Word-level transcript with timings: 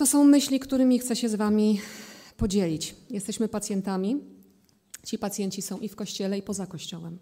To 0.00 0.06
są 0.06 0.24
myśli, 0.24 0.60
którymi 0.60 0.98
chcę 0.98 1.16
się 1.16 1.28
z 1.28 1.34
Wami 1.34 1.80
podzielić. 2.36 2.94
Jesteśmy 3.10 3.48
pacjentami. 3.48 4.20
Ci 5.06 5.18
pacjenci 5.18 5.62
są 5.62 5.78
i 5.78 5.88
w 5.88 5.96
kościele, 5.96 6.38
i 6.38 6.42
poza 6.42 6.66
kościołem. 6.66 7.18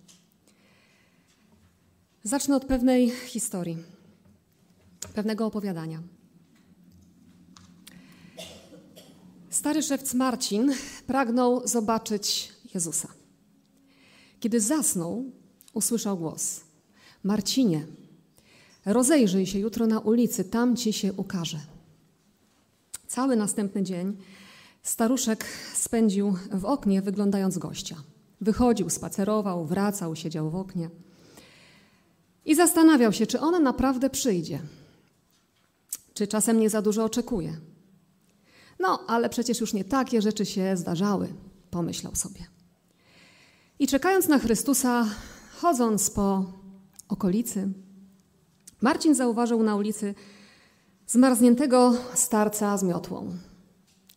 Zacznę 2.22 2.56
od 2.56 2.64
pewnej 2.64 3.10
historii, 3.10 3.76
pewnego 5.14 5.46
opowiadania. 5.46 6.02
Stary 9.50 9.82
szewc 9.82 10.14
Marcin 10.14 10.72
pragnął 11.06 11.68
zobaczyć 11.68 12.52
Jezusa. 12.74 13.08
Kiedy 14.40 14.60
zasnął, 14.60 15.24
usłyszał 15.74 16.18
głos: 16.18 16.60
Marcinie, 17.22 17.86
rozejrzyj 18.84 19.46
się 19.46 19.58
jutro 19.58 19.86
na 19.86 20.00
ulicy, 20.00 20.44
tam 20.44 20.76
ci 20.76 20.92
się 20.92 21.12
ukaże. 21.12 21.77
Cały 23.08 23.36
następny 23.36 23.82
dzień 23.82 24.16
staruszek 24.82 25.44
spędził 25.74 26.36
w 26.52 26.64
oknie, 26.64 27.02
wyglądając 27.02 27.58
gościa. 27.58 27.96
Wychodził, 28.40 28.90
spacerował, 28.90 29.64
wracał, 29.64 30.16
siedział 30.16 30.50
w 30.50 30.56
oknie 30.56 30.90
i 32.44 32.54
zastanawiał 32.54 33.12
się, 33.12 33.26
czy 33.26 33.40
ona 33.40 33.58
naprawdę 33.58 34.10
przyjdzie. 34.10 34.60
Czy 36.14 36.26
czasem 36.26 36.60
nie 36.60 36.70
za 36.70 36.82
dużo 36.82 37.04
oczekuje. 37.04 37.56
No, 38.78 39.04
ale 39.06 39.28
przecież 39.28 39.60
już 39.60 39.72
nie 39.72 39.84
takie 39.84 40.22
rzeczy 40.22 40.46
się 40.46 40.76
zdarzały, 40.76 41.28
pomyślał 41.70 42.14
sobie. 42.14 42.40
I 43.78 43.86
czekając 43.86 44.28
na 44.28 44.38
Chrystusa, 44.38 45.06
chodząc 45.60 46.10
po 46.10 46.52
okolicy, 47.08 47.68
Marcin 48.80 49.14
zauważył 49.14 49.62
na 49.62 49.76
ulicy 49.76 50.14
zmarzniętego 51.08 51.94
starca 52.14 52.78
z 52.78 52.82
miotłą. 52.82 53.36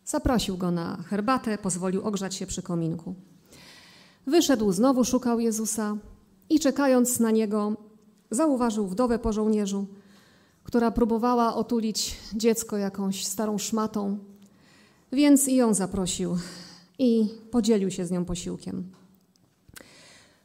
Zaprosił 0.04 0.56
go 0.56 0.70
na 0.70 0.96
herbatę, 0.96 1.58
pozwolił 1.58 2.02
ogrzać 2.02 2.34
się 2.34 2.46
przy 2.46 2.62
kominku. 2.62 3.14
Wyszedł, 4.26 4.72
znowu 4.72 5.04
szukał 5.04 5.40
Jezusa 5.40 5.96
i 6.50 6.60
czekając 6.60 7.20
na 7.20 7.30
niego, 7.30 7.76
zauważył 8.30 8.86
wdowę 8.86 9.18
po 9.18 9.32
żołnierzu, 9.32 9.86
która 10.64 10.90
próbowała 10.90 11.54
otulić 11.54 12.16
dziecko 12.34 12.76
jakąś 12.76 13.26
starą 13.26 13.58
szmatą, 13.58 14.18
więc 15.12 15.48
i 15.48 15.56
ją 15.56 15.74
zaprosił 15.74 16.36
i 16.98 17.28
podzielił 17.50 17.90
się 17.90 18.06
z 18.06 18.10
nią 18.10 18.24
posiłkiem. 18.24 18.92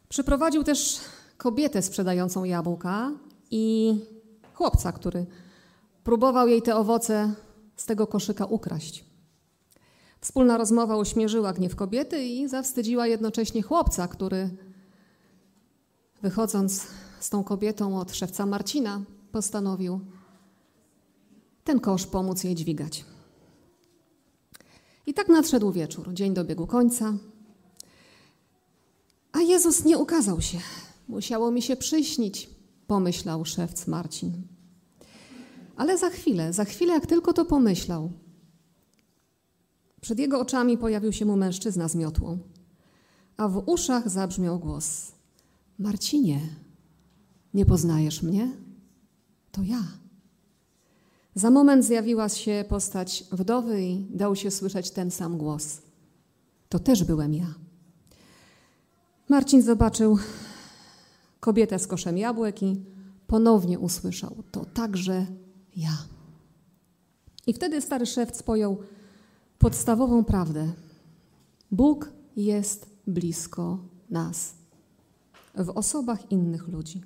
Przyprowadził 0.09 0.63
też 0.63 0.99
kobietę 1.37 1.81
sprzedającą 1.81 2.43
jabłka 2.43 3.11
i 3.51 3.95
chłopca, 4.53 4.91
który 4.91 5.25
próbował 6.07 6.47
jej 6.47 6.61
te 6.61 6.75
owoce 6.75 7.33
z 7.75 7.85
tego 7.85 8.07
koszyka 8.07 8.45
ukraść. 8.45 9.05
Wspólna 10.21 10.57
rozmowa 10.57 10.97
uśmierzyła 10.97 11.53
gniew 11.53 11.75
kobiety 11.75 12.25
i 12.25 12.47
zawstydziła 12.47 13.07
jednocześnie 13.07 13.61
chłopca, 13.61 14.07
który 14.07 14.49
wychodząc 16.21 16.87
z 17.19 17.29
tą 17.29 17.43
kobietą 17.43 17.99
od 17.99 18.15
szewca 18.15 18.45
Marcina 18.45 19.01
postanowił 19.31 19.99
ten 21.63 21.79
kosz 21.79 22.05
pomóc 22.05 22.43
jej 22.43 22.55
dźwigać. 22.55 23.05
I 25.05 25.13
tak 25.13 25.27
nadszedł 25.29 25.71
wieczór, 25.71 26.13
dzień 26.13 26.33
dobiegł 26.33 26.67
końca, 26.67 27.13
a 29.31 29.41
Jezus 29.41 29.85
nie 29.85 29.97
ukazał 29.97 30.41
się. 30.41 30.57
Musiało 31.07 31.51
mi 31.51 31.61
się 31.61 31.75
przyśnić, 31.75 32.49
pomyślał 32.87 33.45
szewc 33.45 33.87
Marcin. 33.87 34.56
Ale 35.77 35.97
za 35.97 36.09
chwilę, 36.09 36.53
za 36.53 36.65
chwilę, 36.65 36.93
jak 36.93 37.05
tylko 37.05 37.33
to 37.33 37.45
pomyślał, 37.45 38.11
przed 40.01 40.19
jego 40.19 40.39
oczami 40.39 40.77
pojawił 40.77 41.13
się 41.13 41.25
mu 41.25 41.37
mężczyzna 41.37 41.87
z 41.87 41.95
miotłą, 41.95 42.39
a 43.37 43.47
w 43.47 43.63
uszach 43.65 44.09
zabrzmiał 44.09 44.59
głos: 44.59 45.11
Marcinie, 45.79 46.39
nie 47.53 47.65
poznajesz 47.65 48.23
mnie? 48.23 48.51
To 49.51 49.61
ja. 49.63 49.83
Za 51.35 51.49
moment 51.49 51.85
zjawiła 51.85 52.29
się 52.29 52.65
postać 52.69 53.23
wdowy 53.31 53.81
i 53.81 54.05
dał 54.09 54.35
się 54.35 54.51
słyszeć 54.51 54.91
ten 54.91 55.11
sam 55.11 55.37
głos. 55.37 55.81
To 56.69 56.79
też 56.79 57.03
byłem 57.03 57.33
ja. 57.33 57.53
Marcin 59.29 59.61
zobaczył 59.61 60.17
kobietę 61.39 61.79
z 61.79 61.87
koszem 61.87 62.17
jabłek 62.17 62.63
i 62.63 62.85
ponownie 63.27 63.79
usłyszał: 63.79 64.35
To 64.51 64.65
także 64.65 65.25
ja. 65.77 65.97
I 67.47 67.53
wtedy 67.53 67.81
stary 67.81 68.05
szewc 68.05 68.43
pojął 68.43 68.77
podstawową 69.59 70.23
prawdę. 70.23 70.71
Bóg 71.71 72.11
jest 72.35 72.89
blisko 73.07 73.79
nas, 74.09 74.53
w 75.55 75.69
osobach 75.69 76.31
innych 76.31 76.67
ludzi. 76.67 77.01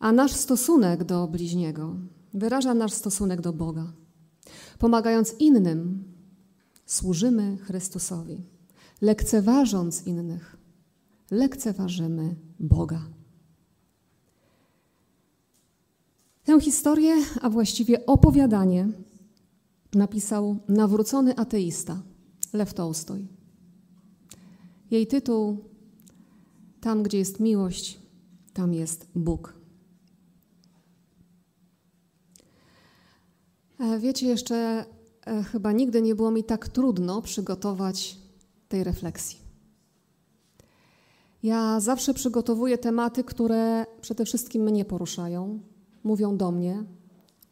A 0.00 0.12
nasz 0.12 0.32
stosunek 0.32 1.04
do 1.04 1.28
bliźniego 1.28 1.96
wyraża 2.34 2.74
nasz 2.74 2.92
stosunek 2.92 3.40
do 3.40 3.52
Boga. 3.52 3.92
Pomagając 4.78 5.34
innym, 5.38 6.04
służymy 6.86 7.56
Chrystusowi. 7.56 8.44
Lekceważąc 9.00 10.06
innych, 10.06 10.56
lekceważymy 11.30 12.36
Boga. 12.60 13.13
Tę 16.44 16.60
historię, 16.60 17.14
a 17.40 17.50
właściwie 17.50 18.06
opowiadanie, 18.06 18.88
napisał 19.94 20.56
nawrócony 20.68 21.36
ateista 21.36 22.02
Lew 22.52 22.74
Tolstoj. 22.74 23.28
Jej 24.90 25.06
tytuł 25.06 25.58
Tam, 26.80 27.02
gdzie 27.02 27.18
jest 27.18 27.40
miłość, 27.40 27.98
tam 28.52 28.74
jest 28.74 29.06
Bóg. 29.14 29.54
E, 33.80 33.98
wiecie, 33.98 34.26
jeszcze 34.26 34.84
e, 35.26 35.42
chyba 35.42 35.72
nigdy 35.72 36.02
nie 36.02 36.14
było 36.14 36.30
mi 36.30 36.44
tak 36.44 36.68
trudno 36.68 37.22
przygotować 37.22 38.18
tej 38.68 38.84
refleksji. 38.84 39.38
Ja 41.42 41.80
zawsze 41.80 42.14
przygotowuję 42.14 42.78
tematy, 42.78 43.24
które 43.24 43.86
przede 44.00 44.24
wszystkim 44.24 44.62
mnie 44.62 44.84
poruszają, 44.84 45.60
mówią 46.04 46.36
do 46.36 46.50
mnie, 46.50 46.84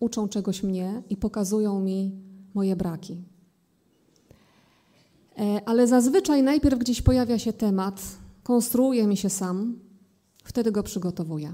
uczą 0.00 0.28
czegoś 0.28 0.62
mnie 0.62 1.02
i 1.10 1.16
pokazują 1.16 1.80
mi 1.80 2.12
moje 2.54 2.76
braki. 2.76 3.22
E, 5.38 5.68
ale 5.68 5.86
zazwyczaj 5.86 6.42
najpierw 6.42 6.78
gdzieś 6.78 7.02
pojawia 7.02 7.38
się 7.38 7.52
temat, 7.52 8.02
konstruuje 8.42 9.06
mi 9.06 9.16
się 9.16 9.30
sam, 9.30 9.78
wtedy 10.44 10.72
go 10.72 10.82
przygotowuję. 10.82 11.52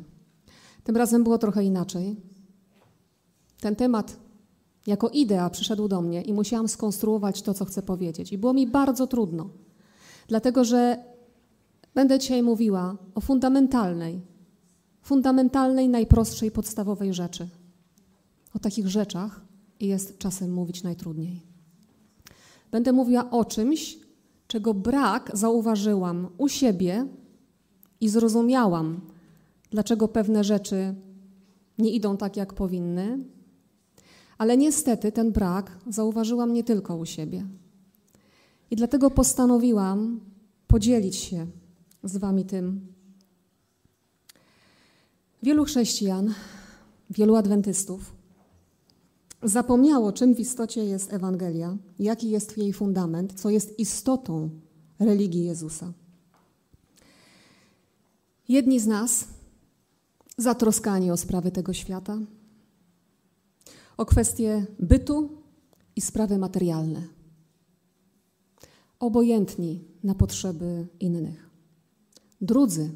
Tym 0.85 0.97
razem 0.97 1.25
było 1.25 1.39
trochę 1.39 1.65
inaczej. 1.65 2.17
Ten 3.61 3.77
temat 3.77 4.17
jako 4.87 5.09
idea 5.09 5.51
przyszedł 5.51 5.89
do 5.89 6.03
mnie 6.03 6.23
i 6.23 6.33
musiałam 6.33 6.69
skonstruować 6.69 7.43
to, 7.43 7.55
co 7.55 7.65
chcę 7.65 7.83
powiedzieć. 7.83 8.33
I 8.33 8.39
było 8.39 8.53
mi 8.53 8.67
bardzo 8.67 9.07
trudno, 9.07 9.51
dlatego 10.29 10.65
że 10.65 11.05
będę 11.95 12.19
dzisiaj 12.19 12.43
mówiła 12.43 12.97
o 13.15 13.21
fundamentalnej, 13.21 14.21
fundamentalnej, 15.09 15.89
najprostszej, 15.89 16.51
podstawowej 16.51 17.15
rzeczy. 17.15 17.49
O 18.55 18.59
takich 18.59 18.89
rzeczach 18.89 19.41
jest 19.81 20.19
czasem 20.19 20.53
mówić 20.53 20.83
najtrudniej. 20.83 21.43
Będę 22.71 22.93
mówiła 22.93 23.31
o 23.31 23.45
czymś, 23.45 23.99
czego 24.47 24.75
brak 24.75 25.31
zauważyłam 25.35 26.29
u 26.39 26.49
siebie 26.49 27.07
i 28.01 28.09
zrozumiałam, 28.09 29.01
dlaczego 29.71 30.09
pewne 30.09 30.45
rzeczy 30.45 30.95
nie 31.79 31.91
idą 31.91 32.17
tak, 32.17 32.37
jak 32.37 32.55
powinny, 32.55 33.19
ale 34.39 34.57
niestety 34.57 35.13
ten 35.13 35.33
brak 35.33 35.79
zauważyłam 35.87 36.53
nie 36.53 36.65
tylko 36.65 36.97
u 36.97 37.07
siebie. 37.07 37.47
I 38.71 38.77
dlatego 38.77 39.11
postanowiłam 39.11 40.21
podzielić 40.67 41.17
się 41.17 41.47
z 42.05 42.17
Wami 42.17 42.45
tym. 42.45 42.98
Wielu 45.43 45.65
chrześcijan, 45.65 46.35
wielu 47.11 47.37
adwentystów 47.37 48.13
zapomniało, 49.43 50.13
czym 50.13 50.35
w 50.35 50.41
istocie 50.41 50.85
jest 50.85 51.13
Ewangelia, 51.13 51.77
jaki 51.99 52.31
jest 52.31 52.59
jej 52.59 52.73
fundament, 52.73 53.41
co 53.41 53.51
jest 53.51 53.79
istotą 53.79 54.51
religii 54.99 55.45
Jezusa. 55.45 55.93
Jedni 58.49 58.81
z 58.81 58.87
nas, 58.87 59.25
zatroskani 60.39 61.11
o 61.11 61.17
sprawy 61.17 61.51
tego 61.51 61.73
świata, 61.73 62.19
o 63.97 64.07
kwestie 64.07 64.67
bytu 64.79 65.31
i 65.97 66.01
sprawy 66.01 66.39
materialne. 66.39 67.03
Obojętni 69.01 69.85
na 70.05 70.15
potrzeby 70.15 70.87
innych. 71.01 71.51
Drudzy, 72.41 72.91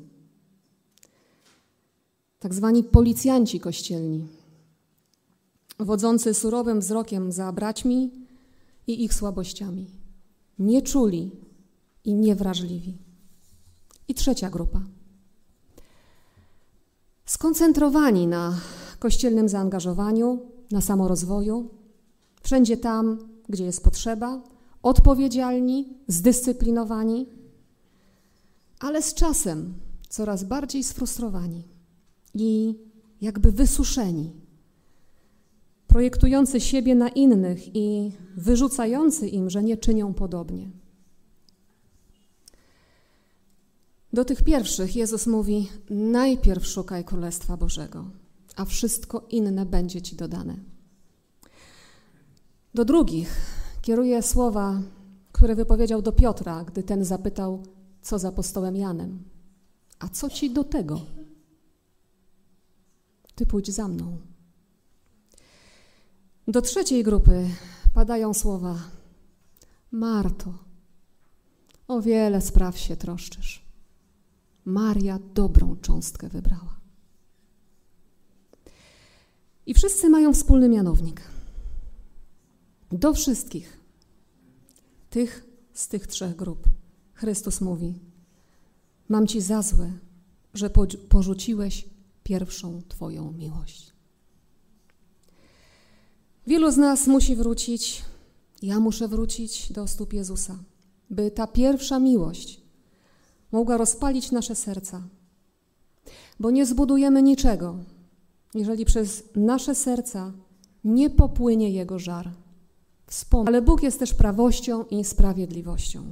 tak 2.43 2.55
zwani 2.55 2.85
policjanci 2.85 3.61
kościelni, 3.61 4.29
wodzący 5.79 6.35
surowym 6.35 6.81
wzrokiem 6.81 7.33
za 7.33 7.53
braćmi 7.53 8.11
i 8.87 9.05
ich 9.05 9.15
słabościami, 9.15 9.91
nieczuli 10.59 11.31
i 12.05 12.15
niewrażliwi. 12.15 12.99
I 14.09 14.15
trzecia 14.15 14.51
grupa. 14.51 14.81
Skoncentrowani 17.27 18.27
na 18.27 18.59
kościelnym 18.99 19.49
zaangażowaniu, 19.49 20.41
na 20.71 20.81
samorozwoju, 20.81 21.71
wszędzie 22.43 22.77
tam, 22.77 23.19
gdzie 23.49 23.65
jest 23.65 23.85
potrzeba, 23.85 24.43
odpowiedzialni, 24.83 25.99
zdyscyplinowani, 26.09 27.27
ale 28.81 29.03
z 29.03 29.15
czasem 29.15 29.75
coraz 30.09 30.45
bardziej 30.45 30.85
sfrustrowani 30.85 31.72
i 32.35 32.75
jakby 33.21 33.53
wysuszeni, 33.53 34.33
projektujący 35.87 36.61
siebie 36.61 36.95
na 36.95 37.09
innych 37.09 37.77
i 37.77 38.13
wyrzucający 38.37 39.29
im, 39.29 39.51
że 39.51 39.63
nie 39.63 39.77
czynią 39.77 40.15
podobnie. 40.15 40.71
Do 44.13 44.25
tych 44.25 44.43
pierwszych 44.43 44.97
Jezus 44.97 45.27
mówi: 45.27 45.69
Najpierw 45.91 46.67
szukaj 46.67 47.05
Królestwa 47.05 47.57
Bożego, 47.57 48.05
a 48.57 48.65
wszystko 48.65 49.27
inne 49.31 49.67
będzie 49.67 50.03
ci 50.03 50.17
dodane. 50.17 50.57
Do 52.75 52.85
drugich 52.85 53.41
kieruje 53.83 54.23
słowa, 54.23 54.81
które 55.33 55.55
wypowiedział 55.55 56.03
do 56.03 56.13
Piotra, 56.13 56.65
gdy 56.65 56.83
ten 56.83 57.05
zapytał, 57.05 57.63
co 58.03 58.19
za 58.19 58.29
apostołem 58.29 58.77
Janem. 58.77 59.23
A 59.99 60.09
co 60.09 60.31
ci 60.31 60.51
do 60.51 60.65
tego? 60.65 61.01
Ty 63.35 63.47
pójdź 63.47 63.71
za 63.71 63.89
mną. 63.89 64.19
Do 66.49 66.63
trzeciej 66.63 67.03
grupy 67.03 67.49
padają 67.95 68.35
słowa: 68.35 68.79
Marto, 69.91 70.55
o 71.89 72.03
wiele 72.03 72.41
spraw 72.41 72.79
się 72.79 72.97
troszczysz. 72.97 73.63
Maria 74.65 75.19
dobrą 75.35 75.77
cząstkę 75.77 76.29
wybrała. 76.29 76.81
I 79.67 79.75
wszyscy 79.75 80.11
mają 80.11 80.33
wspólny 80.33 80.69
mianownik. 80.69 81.23
Do 82.93 83.15
wszystkich 83.15 83.81
tych 85.11 85.47
z 85.73 85.89
tych 85.89 86.07
trzech 86.07 86.37
grup 86.37 86.69
Chrystus 87.15 87.61
mówi: 87.61 87.99
Mam 89.09 89.27
ci 89.27 89.41
za 89.41 89.63
złe, 89.63 89.93
że 90.55 90.71
porzuciłeś 91.09 91.89
pierwszą 92.23 92.83
Twoją 92.89 93.33
miłość. 93.33 93.93
Wielu 96.47 96.71
z 96.71 96.77
nas 96.77 97.07
musi 97.07 97.37
wrócić, 97.37 98.05
ja 98.63 98.81
muszę 98.81 99.09
wrócić 99.09 99.73
do 99.73 99.87
stóp 99.87 100.13
Jezusa, 100.13 100.59
by 101.11 101.31
ta 101.31 101.47
pierwsza 101.47 101.99
miłość 101.99 102.63
mogła 103.53 103.77
rozpalić 103.77 104.33
nasze 104.33 104.55
serca. 104.55 105.03
Bo 106.41 106.51
nie 106.51 106.67
zbudujemy 106.67 107.23
niczego, 107.23 107.79
jeżeli 108.55 108.85
przez 108.85 109.25
nasze 109.37 109.75
serca 109.75 110.33
nie 110.85 111.11
popłynie 111.11 111.71
Jego 111.71 111.99
żar. 111.99 112.31
Ale 113.47 113.63
Bóg 113.63 113.83
jest 113.83 113.99
też 113.99 114.15
prawością 114.15 114.85
i 114.85 115.05
sprawiedliwością. 115.05 116.05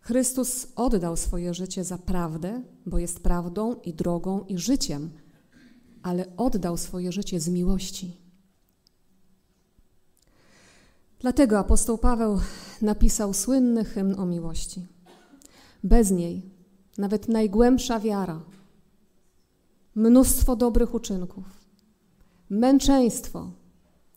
Chrystus 0.00 0.66
oddał 0.76 1.16
swoje 1.16 1.54
życie 1.54 1.84
za 1.84 1.98
prawdę, 1.98 2.62
bo 2.86 2.98
jest 2.98 3.20
prawdą 3.20 3.74
i 3.84 3.94
drogą 3.94 4.44
i 4.48 4.58
życiem, 4.58 5.10
ale 6.06 6.36
oddał 6.36 6.76
swoje 6.76 7.12
życie 7.12 7.40
z 7.40 7.48
miłości. 7.48 8.16
Dlatego 11.20 11.58
apostoł 11.58 11.98
Paweł 11.98 12.40
napisał 12.82 13.34
słynny 13.34 13.84
hymn 13.84 14.20
o 14.20 14.26
miłości. 14.26 14.86
Bez 15.84 16.10
niej 16.10 16.42
nawet 16.98 17.28
najgłębsza 17.28 18.00
wiara, 18.00 18.40
mnóstwo 19.94 20.56
dobrych 20.56 20.94
uczynków, 20.94 21.44
męczeństwo 22.50 23.50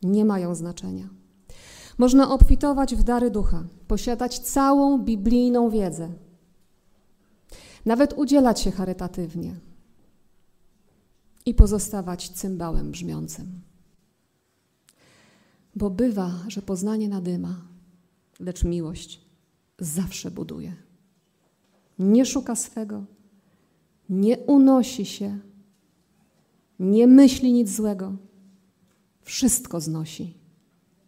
nie 0.04 0.26
mają 0.26 0.56
znaczenia. 0.56 1.10
Można 1.98 2.32
obfitować 2.32 2.96
w 2.96 3.04
dary 3.04 3.32
ducha, 3.32 3.64
posiadać 3.88 4.40
całą 4.40 5.00
biblijną 5.00 5.70
wiedzę, 5.70 6.10
nawet 7.86 8.14
udzielać 8.14 8.60
się 8.60 8.72
charytatywnie 8.72 9.69
i 11.46 11.54
pozostawać 11.54 12.30
cymbałem 12.30 12.92
brzmiącym. 12.92 13.62
Bo 15.76 15.90
bywa, 15.90 16.32
że 16.48 16.62
poznanie 16.62 17.10
nadyma, 17.10 17.62
lecz 18.40 18.64
miłość 18.64 19.22
zawsze 19.80 20.32
buduje 20.32 20.90
nie 22.00 22.26
szuka 22.26 22.56
swego, 22.56 23.06
nie 24.10 24.38
unosi 24.38 25.06
się, 25.06 25.40
nie 26.80 27.08
myśli 27.08 27.54
nic 27.54 27.76
złego, 27.76 28.16
wszystko 29.22 29.82
znosi 29.82 30.34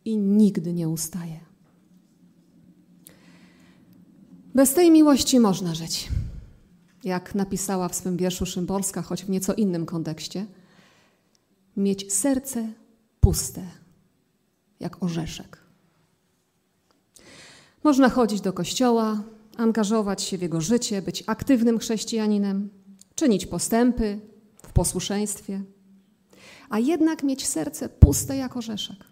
i 0.05 0.17
nigdy 0.17 0.73
nie 0.73 0.89
ustaje. 0.89 1.39
Bez 4.55 4.73
tej 4.73 4.91
miłości 4.91 5.39
można 5.39 5.75
żyć. 5.75 6.09
Jak 7.03 7.35
napisała 7.35 7.89
w 7.89 7.95
swym 7.95 8.17
wierszu 8.17 8.45
Szymborska, 8.45 9.01
choć 9.01 9.25
w 9.25 9.29
nieco 9.29 9.53
innym 9.53 9.85
kontekście, 9.85 10.45
mieć 11.77 12.13
serce 12.13 12.73
puste, 13.19 13.61
jak 14.79 15.03
orzeszek. 15.03 15.57
Można 17.83 18.09
chodzić 18.09 18.41
do 18.41 18.53
kościoła, 18.53 19.23
angażować 19.57 20.21
się 20.23 20.37
w 20.37 20.41
jego 20.41 20.61
życie, 20.61 21.01
być 21.01 21.23
aktywnym 21.27 21.79
chrześcijaninem, 21.79 22.69
czynić 23.15 23.45
postępy 23.45 24.19
w 24.63 24.73
posłuszeństwie, 24.73 25.63
a 26.69 26.79
jednak 26.79 27.23
mieć 27.23 27.47
serce 27.47 27.89
puste 27.89 28.37
jak 28.37 28.57
orzeszek 28.57 29.11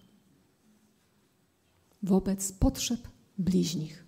wobec 2.04 2.52
potrzeb 2.52 3.00
bliźnich, 3.38 4.06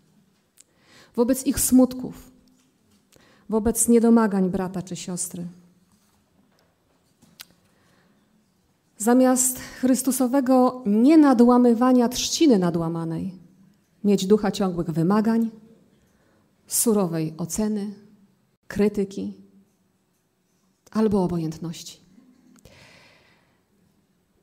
wobec 1.15 1.45
ich 1.45 1.59
smutków, 1.59 2.30
wobec 3.51 3.87
niedomagań 3.87 4.49
brata 4.49 4.81
czy 4.81 4.95
siostry. 4.95 5.47
Zamiast 8.97 9.59
Chrystusowego 9.59 10.83
nienadłamywania 10.85 12.09
trzciny 12.09 12.59
nadłamanej, 12.59 13.33
mieć 14.03 14.25
ducha 14.25 14.51
ciągłych 14.51 14.91
wymagań, 14.91 15.49
surowej 16.67 17.33
oceny, 17.37 17.93
krytyki 18.67 19.33
albo 20.91 21.23
obojętności. 21.23 21.99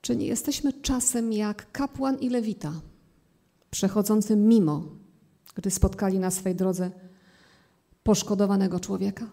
Czy 0.01 0.17
nie 0.17 0.27
jesteśmy 0.27 0.73
czasem 0.73 1.33
jak 1.33 1.73
kapłan 1.73 2.19
i 2.19 2.29
lewita, 2.29 2.73
przechodzącym 3.71 4.49
mimo, 4.49 4.85
gdy 5.55 5.71
spotkali 5.71 6.19
na 6.19 6.31
swej 6.31 6.55
drodze 6.55 7.08
poszkodowanego 8.03 8.81
człowieka? 8.81 9.27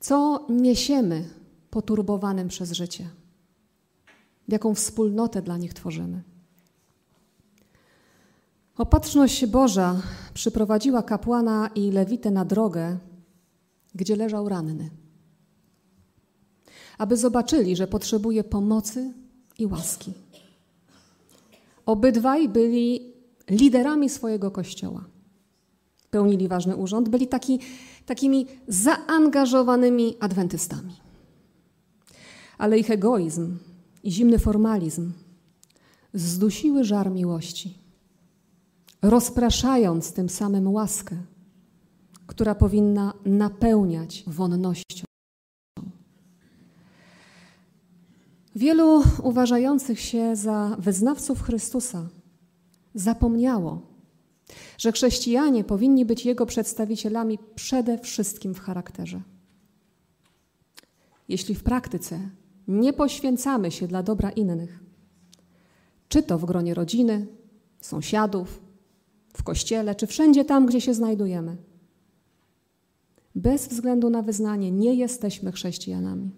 Co 0.00 0.46
niesiemy 0.50 1.28
poturbowanym 1.70 2.48
przez 2.48 2.72
życie? 2.72 3.10
Jaką 4.48 4.74
wspólnotę 4.74 5.42
dla 5.42 5.56
nich 5.56 5.74
tworzymy? 5.74 6.22
Opatrzność 8.76 9.46
Boża 9.46 10.02
przyprowadziła 10.34 11.02
kapłana 11.02 11.70
i 11.74 11.90
lewitę 11.90 12.30
na 12.30 12.44
drogę, 12.44 12.98
gdzie 13.94 14.16
leżał 14.16 14.48
ranny, 14.48 14.90
aby 16.98 17.16
zobaczyli, 17.16 17.76
że 17.76 17.86
potrzebuje 17.86 18.44
pomocy 18.44 19.12
i 19.58 19.66
łaski. 19.66 20.12
Obydwaj 21.86 22.48
byli 22.48 23.12
liderami 23.50 24.08
swojego 24.08 24.50
kościoła. 24.50 25.04
Pełnili 26.12 26.48
ważny 26.48 26.76
urząd, 26.76 27.08
byli 27.08 27.28
taki, 27.28 27.58
takimi 28.06 28.46
zaangażowanymi 28.68 30.16
adwentystami. 30.20 30.96
Ale 32.58 32.78
ich 32.78 32.90
egoizm 32.90 33.58
i 34.02 34.12
zimny 34.12 34.38
formalizm 34.38 35.12
zdusiły 36.14 36.84
żar 36.84 37.10
miłości 37.10 37.82
rozpraszając 39.02 40.12
tym 40.12 40.28
samym 40.28 40.72
łaskę, 40.72 41.16
która 42.26 42.54
powinna 42.54 43.14
napełniać 43.24 44.24
wonnością. 44.26 45.04
Wielu 48.54 49.02
uważających 49.22 50.00
się 50.00 50.36
za 50.36 50.76
wyznawców 50.78 51.42
Chrystusa 51.42 52.08
zapomniało, 52.94 53.91
że 54.78 54.92
chrześcijanie 54.92 55.64
powinni 55.64 56.04
być 56.04 56.24
Jego 56.24 56.46
przedstawicielami 56.46 57.38
przede 57.54 57.98
wszystkim 57.98 58.54
w 58.54 58.60
charakterze. 58.60 59.22
Jeśli 61.28 61.54
w 61.54 61.62
praktyce 61.62 62.20
nie 62.68 62.92
poświęcamy 62.92 63.70
się 63.70 63.88
dla 63.88 64.02
dobra 64.02 64.30
innych, 64.30 64.80
czy 66.08 66.22
to 66.22 66.38
w 66.38 66.44
gronie 66.44 66.74
rodziny, 66.74 67.26
sąsiadów, 67.80 68.60
w 69.32 69.42
kościele, 69.42 69.94
czy 69.94 70.06
wszędzie 70.06 70.44
tam, 70.44 70.66
gdzie 70.66 70.80
się 70.80 70.94
znajdujemy. 70.94 71.56
Bez 73.34 73.68
względu 73.68 74.10
na 74.10 74.22
wyznanie 74.22 74.70
nie 74.70 74.94
jesteśmy 74.94 75.52
chrześcijanami. 75.52 76.30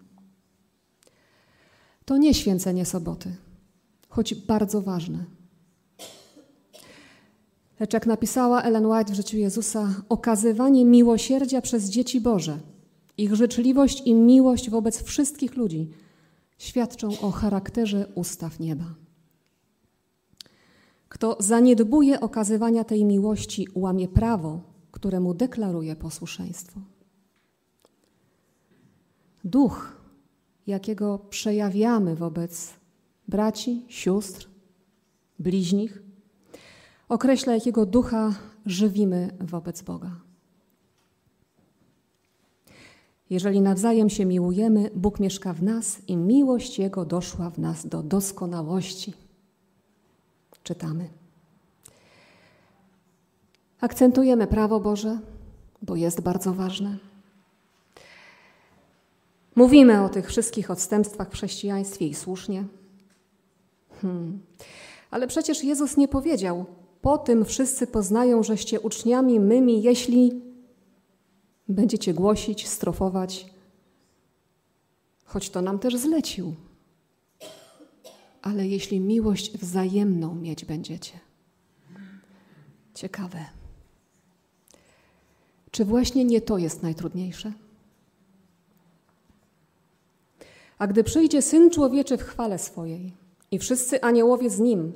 To 2.05 2.17
nie 2.17 2.35
święcenie 2.35 2.85
soboty, 2.85 3.37
choć 4.09 4.35
bardzo 4.35 4.83
ważne. 4.83 5.25
Lecz 7.85 7.93
jak 7.93 8.07
napisała 8.07 8.63
Ellen 8.63 8.87
White 8.87 9.13
w 9.13 9.17
życiu 9.17 9.37
Jezusa, 9.37 9.95
okazywanie 10.09 10.85
miłosierdzia 10.85 11.61
przez 11.61 11.85
dzieci 11.85 12.21
Boże, 12.21 12.61
ich 13.17 13.35
życzliwość 13.35 14.03
i 14.07 14.15
miłość 14.15 14.71
wobec 14.71 15.03
wszystkich 15.03 15.57
ludzi 15.57 15.91
świadczą 16.59 17.21
o 17.21 17.31
charakterze 17.31 18.07
ustaw 18.15 18.61
nieba. 18.61 18.95
Kto 21.09 21.37
zaniedbuje 21.41 22.21
okazywania 22.21 22.85
tej 22.85 23.05
miłości, 23.05 23.69
łamie 23.75 24.09
prawo, 24.09 24.61
któremu 24.91 25.35
deklaruje 25.35 25.97
posłuszeństwo. 25.97 26.81
Duch, 29.45 29.97
jakiego 30.67 31.19
przejawiamy 31.19 32.17
wobec 32.17 32.75
braci, 33.29 33.85
sióstr, 33.89 34.49
bliźnich, 35.39 36.04
określa, 37.09 37.55
jakiego 37.55 37.87
ducha 37.87 38.33
żywimy 38.67 39.31
wobec 39.41 39.83
Boga. 39.83 40.11
Jeżeli 43.31 43.61
nawzajem 43.61 44.11
się 44.11 44.25
miłujemy, 44.25 44.91
Bóg 44.95 45.21
mieszka 45.21 45.53
w 45.53 45.63
nas 45.63 45.99
i 46.09 46.17
miłość 46.17 46.79
Jego 46.79 47.05
doszła 47.05 47.51
w 47.51 47.59
nas 47.59 47.87
do 47.87 48.03
doskonałości. 48.03 49.13
Czytamy. 50.63 51.09
Akcentujemy 53.81 54.47
prawo 54.47 54.81
Boże, 54.81 55.19
bo 55.83 55.97
jest 55.97 56.21
bardzo 56.21 56.53
ważne. 56.53 56.99
Mówimy 59.57 60.03
o 60.03 60.09
tych 60.09 60.29
wszystkich 60.29 60.71
odstępstwach 60.71 61.31
w 61.31 61.33
chrześcijaństwie 61.33 62.07
i 62.07 62.15
słusznie. 62.15 62.65
Hmm. 64.03 64.41
Ale 65.11 65.27
przecież 65.27 65.65
Jezus 65.65 65.97
nie 65.97 66.09
powiedział: 66.09 66.67
Po 67.05 67.19
tym 67.19 67.45
wszyscy 67.45 67.87
poznają, 67.87 68.43
żeście 68.43 68.81
uczniami 68.81 69.41
mymi, 69.41 69.83
jeśli 69.83 70.43
będziecie 71.69 72.15
głosić, 72.15 72.69
strofować, 72.69 73.47
choć 75.25 75.51
to 75.51 75.63
nam 75.63 75.79
też 75.79 75.97
zlecił. 75.97 76.55
Ale 78.43 78.69
jeśli 78.69 79.01
miłość 79.01 79.59
wzajemną 79.59 80.35
mieć 80.35 80.65
będziecie. 80.65 81.21
Ciekawe. 82.95 83.45
Czy 85.71 85.85
właśnie 85.85 86.25
nie 86.25 86.41
to 86.41 86.59
jest 86.59 86.83
najtrudniejsze? 86.83 87.53
A 90.79 90.87
gdy 90.87 91.05
przyjdzie 91.05 91.43
Syn 91.43 91.71
Człowieczy 91.71 92.17
w 92.17 92.23
chwale 92.23 92.59
swojej 92.59 93.13
i 93.51 93.59
wszyscy 93.59 94.03
aniołowie 94.03 94.51
z 94.51 94.61
Nim, 94.61 94.93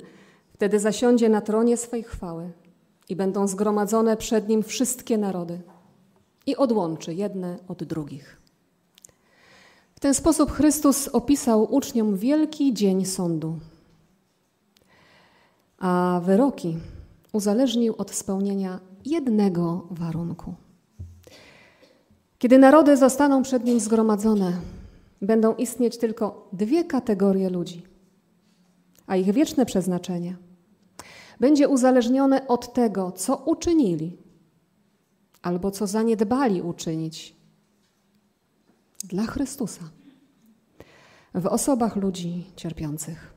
wtedy 0.59 0.79
zasiądzie 0.79 1.29
na 1.29 1.41
tronie 1.41 1.77
swej 1.77 2.03
chwały 2.03 2.51
i 3.09 3.15
będą 3.15 3.47
zgromadzone 3.47 4.17
przed 4.17 4.49
Nim 4.49 4.63
wszystkie 4.63 5.17
narody 5.17 5.61
i 6.45 6.55
odłączy 6.55 7.13
jedne 7.13 7.57
od 7.67 7.83
drugich. 7.83 8.41
W 9.95 9.99
ten 9.99 10.13
sposób 10.13 10.51
Chrystus 10.51 11.07
opisał 11.07 11.75
uczniom 11.75 12.17
wielki 12.17 12.73
dzień 12.73 13.05
sądu, 13.05 13.59
a 15.77 16.21
wyroki 16.25 16.77
uzależnił 17.33 17.95
od 17.97 18.11
spełnienia 18.11 18.79
jednego 19.05 19.87
warunku. 19.91 20.53
Kiedy 22.39 22.57
narody 22.57 22.97
zostaną 22.97 23.43
przed 23.43 23.65
nim 23.65 23.79
zgromadzone, 23.79 24.53
będą 25.21 25.55
istnieć 25.55 25.97
tylko 25.97 26.49
dwie 26.53 26.83
kategorie 26.83 27.49
ludzi, 27.49 27.83
a 29.07 29.15
ich 29.15 29.33
wieczne 29.33 29.65
przeznaczenie 29.65 30.48
będzie 31.39 31.67
uzależnione 31.67 32.47
od 32.47 32.73
tego, 32.73 33.11
co 33.11 33.35
uczynili 33.37 34.17
albo 35.41 35.71
co 35.71 35.87
zaniedbali 35.87 36.61
uczynić 36.61 37.35
dla 39.03 39.25
Chrystusa 39.25 39.81
w 41.33 41.45
osobach 41.45 41.95
ludzi 41.95 42.45
cierpiących. 42.55 43.33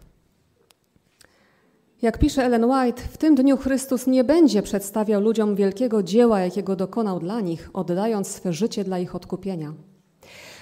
Jak 2.02 2.18
pisze 2.18 2.44
Ellen 2.44 2.64
White, 2.64 3.02
w 3.02 3.16
tym 3.18 3.34
dniu 3.34 3.56
Chrystus 3.56 4.06
nie 4.06 4.24
będzie 4.24 4.62
przedstawiał 4.62 5.20
ludziom 5.20 5.54
wielkiego 5.54 6.02
dzieła, 6.02 6.40
jakiego 6.40 6.76
dokonał 6.76 7.20
dla 7.20 7.40
nich, 7.40 7.70
oddając 7.72 8.28
swe 8.28 8.52
życie 8.52 8.84
dla 8.84 8.98
ich 8.98 9.16
odkupienia. 9.16 9.74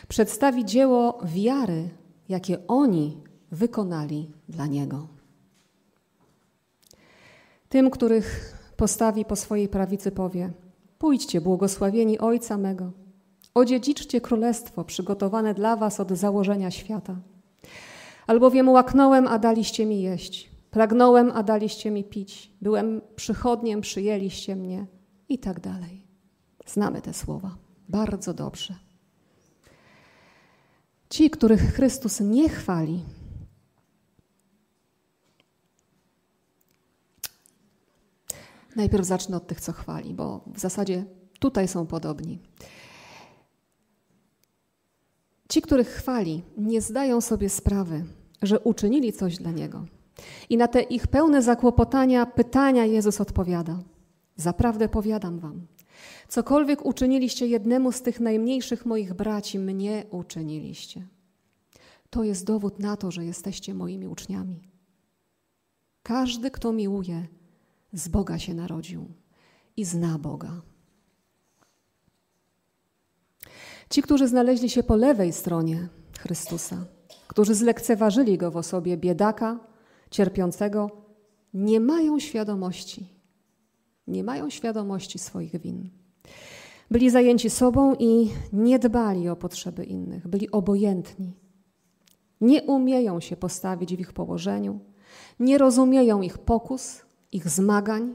Przedstawi 0.09 0.65
dzieło 0.65 1.19
wiary, 1.25 1.89
jakie 2.29 2.67
oni 2.67 3.23
wykonali 3.53 4.31
dla 4.49 4.67
Niego. 4.67 5.20
Tym, 7.71 7.91
których 7.91 8.57
postawi 8.77 9.25
po 9.25 9.37
swojej 9.37 9.69
prawicy, 9.69 10.11
powie: 10.11 10.53
Pójdźcie, 10.99 11.41
błogosławieni 11.41 12.19
Ojca 12.19 12.59
mego, 12.59 12.93
odziedziczcie 13.55 14.21
królestwo 14.21 14.85
przygotowane 14.85 15.55
dla 15.55 15.77
Was 15.77 16.01
od 16.01 16.11
założenia 16.11 16.71
świata. 16.71 17.17
Albowiem 18.27 18.69
łaknąłem, 18.69 19.27
a 19.27 19.39
daliście 19.39 19.87
mi 19.87 20.03
jeść, 20.03 20.51
pragnąłem, 20.71 21.33
a 21.35 21.43
daliście 21.43 21.91
mi 21.91 22.05
pić, 22.05 22.53
byłem 22.63 23.01
przychodniem, 23.17 23.81
przyjęliście 23.81 24.57
mnie 24.57 24.87
i 25.29 25.39
tak 25.39 25.61
dalej. 25.61 26.07
Znamy 26.67 27.03
te 27.03 27.15
słowa 27.15 27.57
bardzo 27.89 28.35
dobrze. 28.35 28.75
Ci, 31.11 31.31
których 31.31 31.61
Chrystus 31.61 32.21
nie 32.21 32.49
chwali, 32.49 33.05
Najpierw 38.77 39.07
zacznę 39.07 39.37
od 39.37 39.47
tych, 39.47 39.61
co 39.61 39.73
chwali, 39.73 40.15
bo 40.15 40.45
w 40.47 40.61
zasadzie 40.61 41.05
tutaj 41.39 41.69
są 41.69 41.87
podobni. 41.87 42.39
Ci, 45.49 45.63
których 45.63 45.89
chwali, 45.89 46.43
nie 46.57 46.81
zdają 46.81 47.21
sobie 47.21 47.49
sprawy, 47.49 48.05
że 48.43 48.61
uczynili 48.61 49.13
coś 49.13 49.37
dla 49.37 49.51
Niego. 49.51 49.85
I 50.49 50.57
na 50.57 50.69
te 50.69 50.83
ich 50.83 51.07
pełne 51.07 51.43
zakłopotania, 51.43 52.27
pytania 52.27 52.85
Jezus 52.85 53.21
odpowiada: 53.21 53.79
Zaprawdę 54.37 54.89
powiadam 54.89 55.39
Wam, 55.39 55.67
cokolwiek 56.29 56.87
uczyniliście 56.87 57.47
jednemu 57.47 57.93
z 57.93 58.03
tych 58.03 58.21
najmniejszych 58.21 58.87
moich 58.87 59.15
braci, 59.15 59.59
mnie 59.59 60.05
uczyniliście. 60.11 61.07
To 62.11 62.25
jest 62.25 62.47
dowód 62.47 62.79
na 62.79 62.97
to, 62.97 63.11
że 63.11 63.25
jesteście 63.25 63.75
moimi 63.75 64.09
uczniami. 64.09 64.61
Każdy, 66.03 66.51
kto 66.51 66.73
miłuje, 66.73 67.27
z 67.93 68.09
Boga 68.09 68.39
się 68.39 68.55
narodził 68.55 69.09
i 69.77 69.85
zna 69.85 70.19
Boga. 70.19 70.63
Ci, 73.91 74.03
którzy 74.03 74.29
znaleźli 74.29 74.71
się 74.71 74.83
po 74.83 74.97
lewej 74.97 75.33
stronie 75.33 75.89
Chrystusa, 76.19 76.87
którzy 77.29 77.55
zlekceważyli 77.55 78.39
go 78.39 78.51
w 78.51 78.57
osobie 78.57 78.97
biedaka, 78.97 79.61
cierpiącego, 80.11 80.91
nie 81.55 81.81
mają 81.81 82.19
świadomości. 82.19 83.09
Nie 84.07 84.25
mają 84.25 84.51
świadomości 84.51 85.19
swoich 85.19 85.61
win. 85.61 85.91
Byli 86.91 87.11
zajęci 87.11 87.51
sobą 87.51 87.95
i 87.95 88.31
nie 88.53 88.79
dbali 88.79 89.29
o 89.29 89.37
potrzeby 89.37 89.85
innych, 89.85 90.29
byli 90.29 90.51
obojętni. 90.51 91.37
Nie 92.41 92.63
umieją 92.63 93.21
się 93.21 93.37
postawić 93.37 93.97
w 93.97 94.01
ich 94.01 94.13
położeniu, 94.13 94.81
nie 95.41 95.59
rozumieją 95.59 96.23
ich 96.23 96.39
pokus, 96.39 97.03
ich 97.33 97.49
zmagań, 97.49 98.15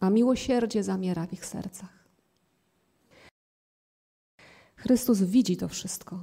a 0.00 0.10
miłosierdzie 0.10 0.82
zamiera 0.82 1.26
w 1.26 1.32
ich 1.32 1.46
sercach. 1.46 2.00
Chrystus 4.76 5.22
widzi 5.22 5.56
to 5.56 5.68
wszystko 5.68 6.18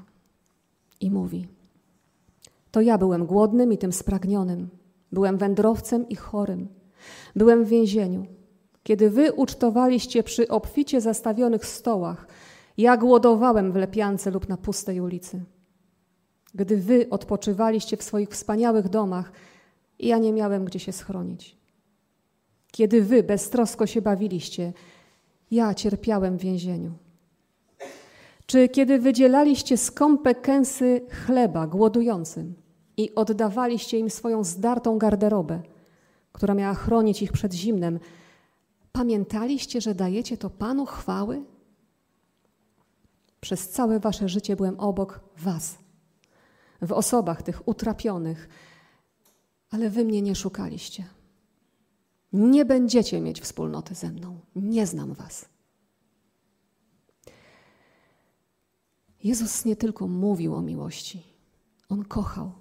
i 1.01 1.11
mówi: 1.11 1.47
To 2.71 2.81
ja 2.81 2.97
byłem 2.97 3.25
głodnym 3.25 3.73
i 3.73 3.77
tym 3.77 3.93
spragnionym, 3.93 4.69
byłem 5.11 5.37
wędrowcem 5.37 6.09
i 6.09 6.15
chorym, 6.15 6.67
byłem 7.35 7.65
w 7.65 7.67
więzieniu. 7.67 8.25
Kiedy 8.83 9.09
wy 9.09 9.33
ucztowaliście 9.33 10.23
przy 10.23 10.47
obficie 10.47 11.01
zastawionych 11.01 11.65
stołach, 11.65 12.27
ja 12.77 12.97
głodowałem 12.97 13.71
w 13.71 13.75
lepiance 13.75 14.31
lub 14.31 14.49
na 14.49 14.57
pustej 14.57 15.01
ulicy. 15.01 15.43
Gdy 16.55 16.77
wy 16.77 17.09
odpoczywaliście 17.09 17.97
w 17.97 18.03
swoich 18.03 18.29
wspaniałych 18.29 18.89
domach, 18.89 19.31
ja 19.99 20.17
nie 20.17 20.33
miałem 20.33 20.65
gdzie 20.65 20.79
się 20.79 20.91
schronić. 20.91 21.56
Kiedy 22.71 23.01
wy 23.01 23.23
beztrosko 23.23 23.87
się 23.87 24.01
bawiliście, 24.01 24.73
ja 25.51 25.73
cierpiałem 25.73 26.37
w 26.37 26.41
więzieniu. 26.41 26.91
Czy 28.45 28.69
kiedy 28.69 28.99
wydzielaliście 28.99 29.77
skąpe 29.77 30.35
kęsy 30.35 31.01
chleba 31.25 31.67
głodującym, 31.67 32.55
i 32.97 33.15
oddawaliście 33.15 33.99
im 33.99 34.09
swoją 34.09 34.43
zdartą 34.43 34.97
garderobę, 34.97 35.61
która 36.31 36.53
miała 36.53 36.73
chronić 36.73 37.21
ich 37.21 37.31
przed 37.31 37.53
zimnem, 37.53 37.99
pamiętaliście, 38.91 39.81
że 39.81 39.95
dajecie 39.95 40.37
to 40.37 40.49
Panu 40.49 40.85
chwały? 40.85 41.43
Przez 43.41 43.69
całe 43.69 43.99
wasze 43.99 44.29
życie 44.29 44.55
byłem 44.55 44.79
obok 44.79 45.19
was, 45.37 45.77
w 46.81 46.91
osobach 46.91 47.41
tych 47.41 47.67
utrapionych, 47.67 48.49
ale 49.71 49.89
wy 49.89 50.05
mnie 50.05 50.21
nie 50.21 50.35
szukaliście. 50.35 51.03
Nie 52.33 52.65
będziecie 52.65 53.21
mieć 53.21 53.41
wspólnoty 53.41 53.95
ze 53.95 54.11
mną. 54.11 54.39
Nie 54.55 54.87
znam 54.87 55.13
was. 55.13 55.45
Jezus 59.23 59.65
nie 59.65 59.75
tylko 59.75 60.07
mówił 60.07 60.55
o 60.55 60.61
miłości, 60.61 61.23
on 61.89 62.05
kochał. 62.05 62.51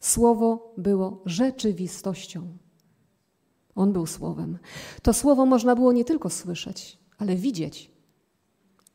Słowo 0.00 0.74
było 0.76 1.22
rzeczywistością. 1.26 2.58
On 3.74 3.92
był 3.92 4.06
słowem. 4.06 4.58
To 5.02 5.12
słowo 5.12 5.46
można 5.46 5.74
było 5.74 5.92
nie 5.92 6.04
tylko 6.04 6.30
słyszeć, 6.30 6.98
ale 7.18 7.36
widzieć. 7.36 7.90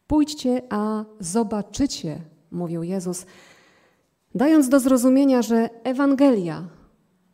Pójdźcie, 0.08 0.62
a 0.70 1.06
zobaczycie, 1.20 2.22
mówił 2.52 2.84
Jezus, 2.84 3.26
dając 4.36 4.70
do 4.70 4.80
zrozumienia, 4.80 5.42
że 5.42 5.70
Ewangelia 5.84 6.70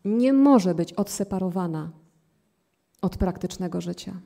nie 0.05 0.33
może 0.33 0.75
być 0.75 0.93
odseparowana 0.93 1.91
od 3.01 3.17
praktycznego 3.17 3.81
życia. 3.81 4.21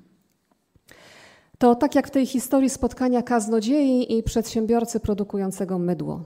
To 1.58 1.76
tak 1.76 1.96
jak 1.96 2.08
w 2.08 2.12
tej 2.12 2.26
historii 2.26 2.70
spotkania 2.70 3.22
kaznodziei 3.22 4.18
i 4.18 4.24
przedsiębiorcy 4.24 5.00
produkującego 5.00 5.80
mydło. 5.80 6.22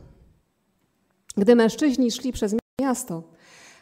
Gdy 1.37 1.55
mężczyźni 1.55 2.11
szli 2.11 2.31
przez 2.31 2.55
miasto, 2.81 3.23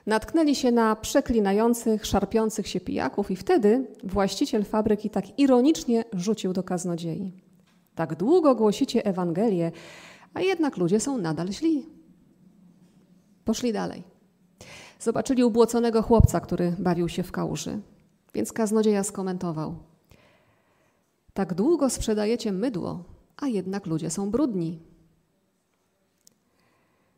natknęli 0.06 0.56
się 0.56 0.72
na 0.72 0.96
przeklinających, 0.96 2.06
szarpiących 2.06 2.68
się 2.68 2.80
pijaków 2.80 3.32
i 3.32 3.36
wtedy 3.36 3.88
właściciel 4.04 4.64
fabryki 4.64 5.10
tak 5.10 5.40
ironicznie 5.40 6.04
rzucił 6.14 6.54
do 6.54 6.64
kaznodziei. 6.64 7.34
Tak 7.96 8.16
długo 8.16 8.56
głosicie 8.56 9.06
Ewangelię, 9.06 9.72
a 10.34 10.42
jednak 10.42 10.78
ludzie 10.78 11.00
są 11.00 11.18
nadal 11.18 11.48
źli. 11.52 11.86
Poszli 13.46 13.74
dalej. 13.74 14.17
Zobaczyli 15.00 15.44
ubłoconego 15.44 16.02
chłopca, 16.02 16.40
który 16.40 16.76
bawił 16.80 17.10
się 17.10 17.24
w 17.24 17.32
kałuży, 17.32 17.80
więc 18.34 18.54
kaznodzieja 18.54 19.04
skomentował. 19.04 19.76
Tak 21.34 21.54
długo 21.54 21.90
sprzedajecie 21.90 22.52
mydło, 22.52 23.04
a 23.38 23.48
jednak 23.48 23.86
ludzie 23.86 24.10
są 24.10 24.32
brudni. 24.32 24.80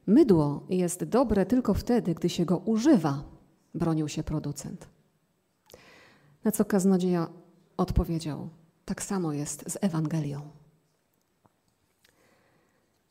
Mydło 0.08 0.64
jest 0.70 1.04
dobre 1.04 1.46
tylko 1.46 1.74
wtedy, 1.74 2.16
gdy 2.16 2.30
się 2.30 2.46
go 2.46 2.58
używa, 2.58 3.24
bronił 3.76 4.08
się 4.08 4.24
producent. 4.24 4.88
Na 6.44 6.52
co 6.52 6.66
kaznodzieja 6.66 7.28
odpowiedział: 7.78 8.50
Tak 8.86 9.04
samo 9.04 9.34
jest 9.34 9.72
z 9.72 9.78
Ewangelią. 9.82 10.42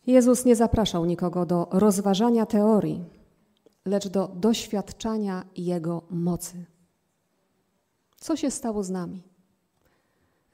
Jezus 0.06 0.44
nie 0.44 0.56
zapraszał 0.56 1.04
nikogo 1.04 1.46
do 1.46 1.68
rozważania 1.70 2.46
teorii, 2.46 3.04
lecz 3.88 4.08
do 4.08 4.28
doświadczania 4.28 5.44
Jego 5.56 6.02
mocy. 6.10 6.64
Co 8.20 8.36
się 8.36 8.50
stało 8.50 8.82
z 8.82 8.90
nami, 8.90 9.22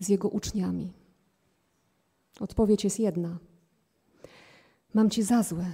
z 0.00 0.08
Jego 0.08 0.28
uczniami? 0.28 0.92
Odpowiedź 2.40 2.84
jest 2.84 3.00
jedna. 3.00 3.38
Mam 4.94 5.10
Ci 5.10 5.22
za 5.22 5.42
złe, 5.42 5.66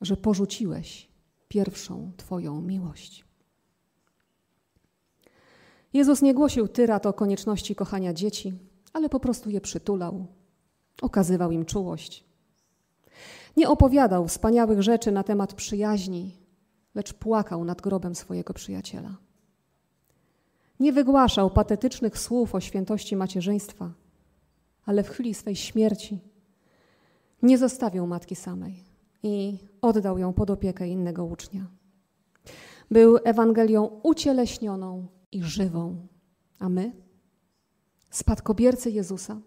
że 0.00 0.16
porzuciłeś 0.16 1.08
pierwszą 1.48 2.12
Twoją 2.16 2.60
miłość. 2.60 3.24
Jezus 5.92 6.22
nie 6.22 6.34
głosił 6.34 6.68
tyrat 6.68 7.06
o 7.06 7.12
konieczności 7.12 7.74
kochania 7.74 8.12
dzieci, 8.12 8.52
ale 8.92 9.08
po 9.08 9.20
prostu 9.20 9.50
je 9.50 9.60
przytulał, 9.60 10.26
okazywał 11.02 11.50
im 11.50 11.64
czułość. 11.64 12.24
Nie 13.56 13.68
opowiadał 13.68 14.28
wspaniałych 14.28 14.82
rzeczy 14.82 15.12
na 15.12 15.22
temat 15.22 15.54
przyjaźni, 15.54 16.43
lecz 16.94 17.12
płakał 17.12 17.64
nad 17.64 17.82
grobem 17.82 18.14
swojego 18.14 18.54
przyjaciela. 18.54 19.16
Nie 20.80 20.92
wygłaszał 20.92 21.50
patetycznych 21.50 22.18
słów 22.18 22.54
o 22.54 22.60
świętości 22.60 23.16
macierzyństwa, 23.16 23.92
ale 24.84 25.02
w 25.02 25.08
chwili 25.08 25.34
swej 25.34 25.56
śmierci 25.56 26.20
nie 27.42 27.58
zostawił 27.58 28.06
matki 28.06 28.36
samej 28.36 28.84
i 29.22 29.58
oddał 29.80 30.18
ją 30.18 30.32
pod 30.32 30.50
opiekę 30.50 30.88
innego 30.88 31.24
ucznia. 31.24 31.66
Był 32.90 33.18
Ewangelią 33.24 34.00
ucieleśnioną 34.02 35.06
i 35.32 35.42
żywą, 35.42 36.06
a 36.58 36.68
my, 36.68 36.92
spadkobiercy 38.10 38.90
Jezusa, 38.90 39.40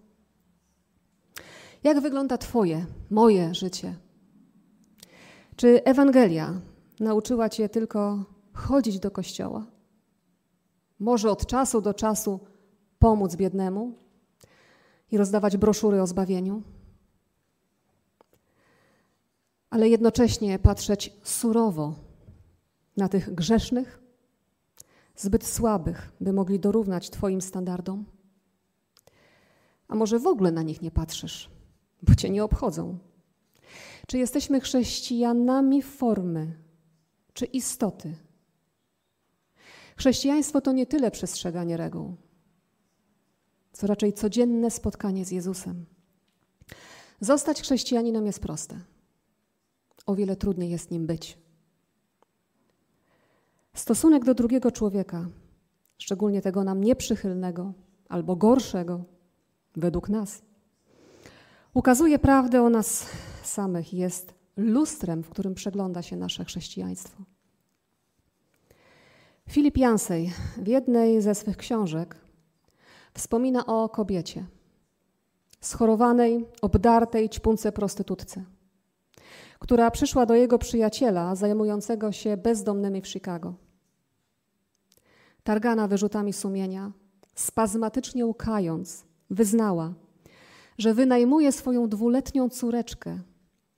jak 1.84 2.00
wygląda 2.00 2.38
Twoje, 2.38 2.86
moje 3.10 3.54
życie? 3.54 3.96
Czy 5.56 5.84
Ewangelia 5.84 6.62
nauczyła 7.00 7.50
Cię 7.50 7.70
tylko 7.70 8.26
chodzić 8.54 9.00
do 9.00 9.12
kościoła? 9.12 9.66
Może 11.00 11.32
od 11.32 11.46
czasu 11.46 11.82
do 11.82 11.94
czasu 11.94 12.40
pomóc 13.00 13.36
biednemu 13.36 13.94
i 15.12 15.18
rozdawać 15.18 15.58
broszury 15.58 16.02
o 16.02 16.08
zbawieniu? 16.08 16.64
Ale 19.70 19.90
jednocześnie 19.90 20.60
patrzeć 20.60 21.14
surowo 21.24 21.96
na 22.98 23.10
tych 23.10 23.36
grzesznych, 23.36 24.00
zbyt 25.16 25.46
słabych, 25.46 26.12
by 26.22 26.34
mogli 26.34 26.60
dorównać 26.60 27.10
Twoim 27.10 27.42
standardom? 27.42 28.06
A 29.88 29.96
może 29.96 30.20
w 30.20 30.28
ogóle 30.28 30.52
na 30.52 30.64
nich 30.64 30.82
nie 30.82 30.92
patrzysz, 30.92 31.50
bo 32.04 32.16
Cię 32.16 32.30
nie 32.30 32.44
obchodzą? 32.44 32.98
Czy 34.08 34.18
jesteśmy 34.18 34.60
chrześcijanami 34.60 35.82
formy, 35.82 36.66
czy 37.38 37.45
istoty? 37.45 38.15
Chrześcijaństwo 39.97 40.62
to 40.62 40.71
nie 40.71 40.86
tyle 40.86 41.12
przestrzeganie 41.12 41.78
reguł, 41.78 42.15
co 43.73 43.88
raczej 43.88 44.13
codzienne 44.13 44.71
spotkanie 44.71 45.26
z 45.26 45.32
Jezusem. 45.32 45.86
Zostać 47.21 47.62
chrześcijaninem 47.62 48.26
jest 48.26 48.39
proste. 48.39 48.80
O 50.06 50.15
wiele 50.15 50.36
trudniej 50.36 50.69
jest 50.69 50.91
nim 50.91 51.08
być. 51.08 51.38
Stosunek 53.73 54.26
do 54.26 54.34
drugiego 54.34 54.71
człowieka, 54.71 55.30
szczególnie 55.97 56.41
tego 56.41 56.63
nam 56.63 56.84
nieprzychylnego 56.84 57.73
albo 58.10 58.36
gorszego, 58.36 59.04
według 59.76 60.10
nas, 60.10 60.41
ukazuje 61.73 62.19
prawdę 62.19 62.62
o 62.62 62.69
nas 62.69 63.06
samych, 63.43 63.93
jest 63.93 64.37
lustrem, 64.58 65.24
w 65.24 65.30
którym 65.30 65.54
przegląda 65.54 66.02
się 66.02 66.15
nasze 66.15 66.46
chrześcijaństwo. 66.46 67.24
Filip 69.50 69.78
Jansej 69.78 70.34
w 70.58 70.67
jednej 70.67 71.22
ze 71.22 71.36
swych 71.36 71.58
książek 71.58 72.15
wspomina 73.13 73.65
o 73.65 73.89
kobiecie, 73.89 74.46
schorowanej, 75.62 76.46
obdartej 76.62 77.30
ćpunce 77.30 77.72
prostytutce, 77.72 78.43
która 79.60 79.91
przyszła 79.91 80.26
do 80.26 80.36
jego 80.36 80.58
przyjaciela 80.58 81.36
zajmującego 81.36 82.12
się 82.12 82.38
bezdomnymi 82.38 83.02
w 83.02 83.08
Chicago. 83.08 83.54
Targana 85.43 85.88
wyrzutami 85.88 86.34
sumienia, 86.34 86.91
spazmatycznie 87.36 88.26
łkając, 88.26 89.06
wyznała, 89.30 89.93
że 90.78 90.93
wynajmuje 90.93 91.52
swoją 91.52 91.89
dwuletnią 91.89 92.50
córeczkę 92.50 93.20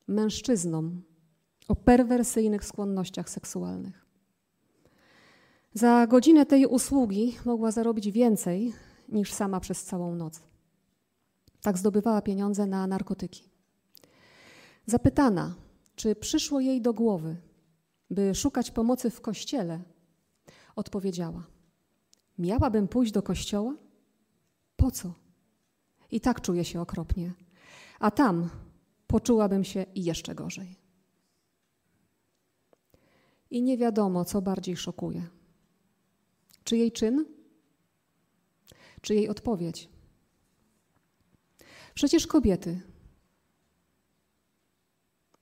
mężczyznom 0.09 1.01
o 1.67 1.75
perwersyjnych 1.75 2.65
skłonnościach 2.65 3.29
seksualnych. 3.29 4.05
Za 5.73 6.07
godzinę 6.07 6.45
tej 6.45 6.65
usługi 6.65 7.37
mogła 7.45 7.71
zarobić 7.71 8.11
więcej 8.11 8.73
niż 9.09 9.33
sama 9.33 9.59
przez 9.59 9.83
całą 9.83 10.15
noc. 10.15 10.41
Tak 11.61 11.77
zdobywała 11.77 12.21
pieniądze 12.21 12.65
na 12.65 12.87
narkotyki. 12.87 13.49
Zapytana, 14.85 15.55
czy 15.95 16.15
przyszło 16.15 16.59
jej 16.59 16.81
do 16.81 16.93
głowy, 16.93 17.35
by 18.09 18.35
szukać 18.35 18.71
pomocy 18.71 19.09
w 19.09 19.21
kościele, 19.21 19.79
odpowiedziała: 20.75 21.43
Miałabym 22.37 22.87
pójść 22.87 23.11
do 23.11 23.21
kościoła? 23.21 23.75
Po 24.75 24.91
co? 24.91 25.13
I 26.11 26.21
tak 26.21 26.41
czuję 26.41 26.65
się 26.65 26.81
okropnie. 26.81 27.33
A 27.99 28.11
tam 28.11 28.49
poczułabym 29.09 29.63
się 29.63 29.85
jeszcze 29.95 30.35
gorzej. 30.35 30.75
I 33.51 33.61
nie 33.61 33.77
wiadomo, 33.77 34.25
co 34.25 34.41
bardziej 34.41 34.77
szokuje. 34.77 35.27
Czy 36.63 36.77
jej 36.77 36.91
czyn, 36.91 37.25
czy 39.01 39.15
jej 39.15 39.29
odpowiedź? 39.29 39.89
Przecież 41.93 42.27
kobiety, 42.27 42.81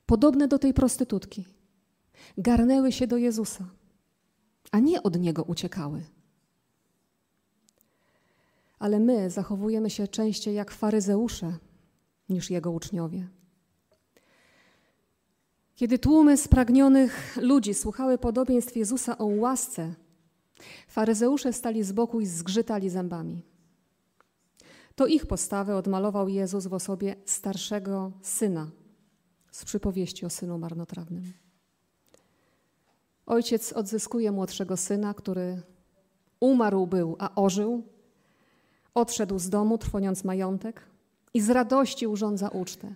podobne 0.05 0.47
do 0.47 0.59
tej 0.59 0.73
prostytutki, 0.73 1.45
garnęły 2.37 2.91
się 2.91 3.07
do 3.07 3.17
Jezusa, 3.17 3.69
a 4.71 4.79
nie 4.79 5.03
od 5.03 5.19
Niego 5.19 5.43
uciekały. 5.43 6.03
Ale 8.79 8.99
my 8.99 9.29
zachowujemy 9.29 9.89
się 9.89 10.07
częściej 10.07 10.55
jak 10.55 10.71
faryzeusze 10.71 11.57
niż 12.29 12.49
Jego 12.49 12.71
uczniowie. 12.71 13.36
Kiedy 15.77 15.99
tłumy 15.99 16.37
spragnionych 16.37 17.37
ludzi 17.41 17.73
słuchały 17.73 18.17
podobieństw 18.17 18.75
Jezusa 18.75 19.17
o 19.17 19.25
łasce, 19.25 19.93
faryzeusze 20.87 21.53
stali 21.53 21.83
z 21.83 21.91
boku 21.91 22.21
i 22.21 22.25
zgrzytali 22.25 22.89
zębami. 22.89 23.43
To 24.95 25.07
ich 25.07 25.25
postawę 25.25 25.75
odmalował 25.75 26.29
Jezus 26.29 26.67
w 26.67 26.73
osobie 26.73 27.15
starszego 27.25 28.11
syna 28.21 28.67
z 29.51 29.65
przypowieści 29.65 30.25
o 30.25 30.29
synu 30.29 30.57
marnotrawnym. 30.57 31.33
Ojciec 33.25 33.73
odzyskuje 33.73 34.31
młodszego 34.31 34.77
syna, 34.77 35.13
który 35.13 35.61
umarł 36.39 36.87
był, 36.87 37.15
a 37.19 37.35
ożył, 37.35 37.83
odszedł 38.93 39.39
z 39.39 39.49
domu, 39.49 39.77
trwoniąc 39.77 40.23
majątek 40.23 40.81
i 41.33 41.41
z 41.41 41.49
radości 41.49 42.07
urządza 42.07 42.49
ucztę. 42.49 42.95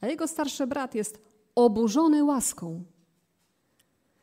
A 0.00 0.06
jego 0.06 0.28
starszy 0.28 0.66
brat 0.66 0.94
jest 0.94 1.26
oburzony 1.56 2.24
łaską 2.24 2.84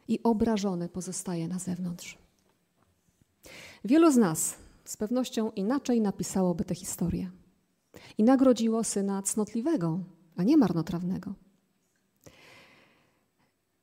i 0.07 0.23
obrażony 0.23 0.89
pozostaje 0.89 1.47
na 1.47 1.59
zewnątrz. 1.59 2.17
Wielu 3.85 4.11
z 4.11 4.17
nas 4.17 4.55
z 4.85 4.97
pewnością 4.97 5.51
inaczej 5.51 6.01
napisałoby 6.01 6.63
tę 6.63 6.75
historię 6.75 7.31
i 8.17 8.23
nagrodziło 8.23 8.83
syna 8.83 9.21
cnotliwego, 9.21 9.99
a 10.35 10.43
nie 10.43 10.57
marnotrawnego. 10.57 11.33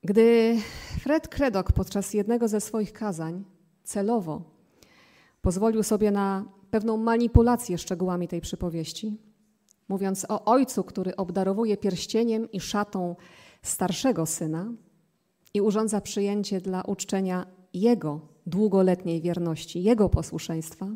Gdy 0.05 0.59
Fred 1.01 1.29
Craddock 1.29 1.73
podczas 1.73 2.15
jednego 2.15 2.49
ze 2.49 2.61
swoich 2.61 2.93
kazań 2.93 3.45
celowo 3.85 4.43
pozwolił 5.43 5.83
sobie 5.83 6.11
na 6.11 6.45
pewną 6.71 6.97
manipulację 6.97 7.79
szczegółami 7.79 8.29
tej 8.29 8.41
przypowieści, 8.41 9.17
mówiąc 9.91 10.27
o 10.29 10.45
ojcu, 10.45 10.85
który 10.85 11.17
obdarowuje 11.17 11.77
pierścieniem 11.77 12.53
i 12.53 12.61
szatą 12.61 13.17
starszego 13.63 14.27
syna 14.27 14.73
i 15.55 15.61
urządza 15.61 16.01
przyjęcie 16.01 16.61
dla 16.61 16.83
uczczenia 16.83 17.47
jego 17.75 18.21
długoletniej 18.47 19.21
wierności, 19.21 19.83
jego 19.83 20.09
posłuszeństwa, 20.09 20.87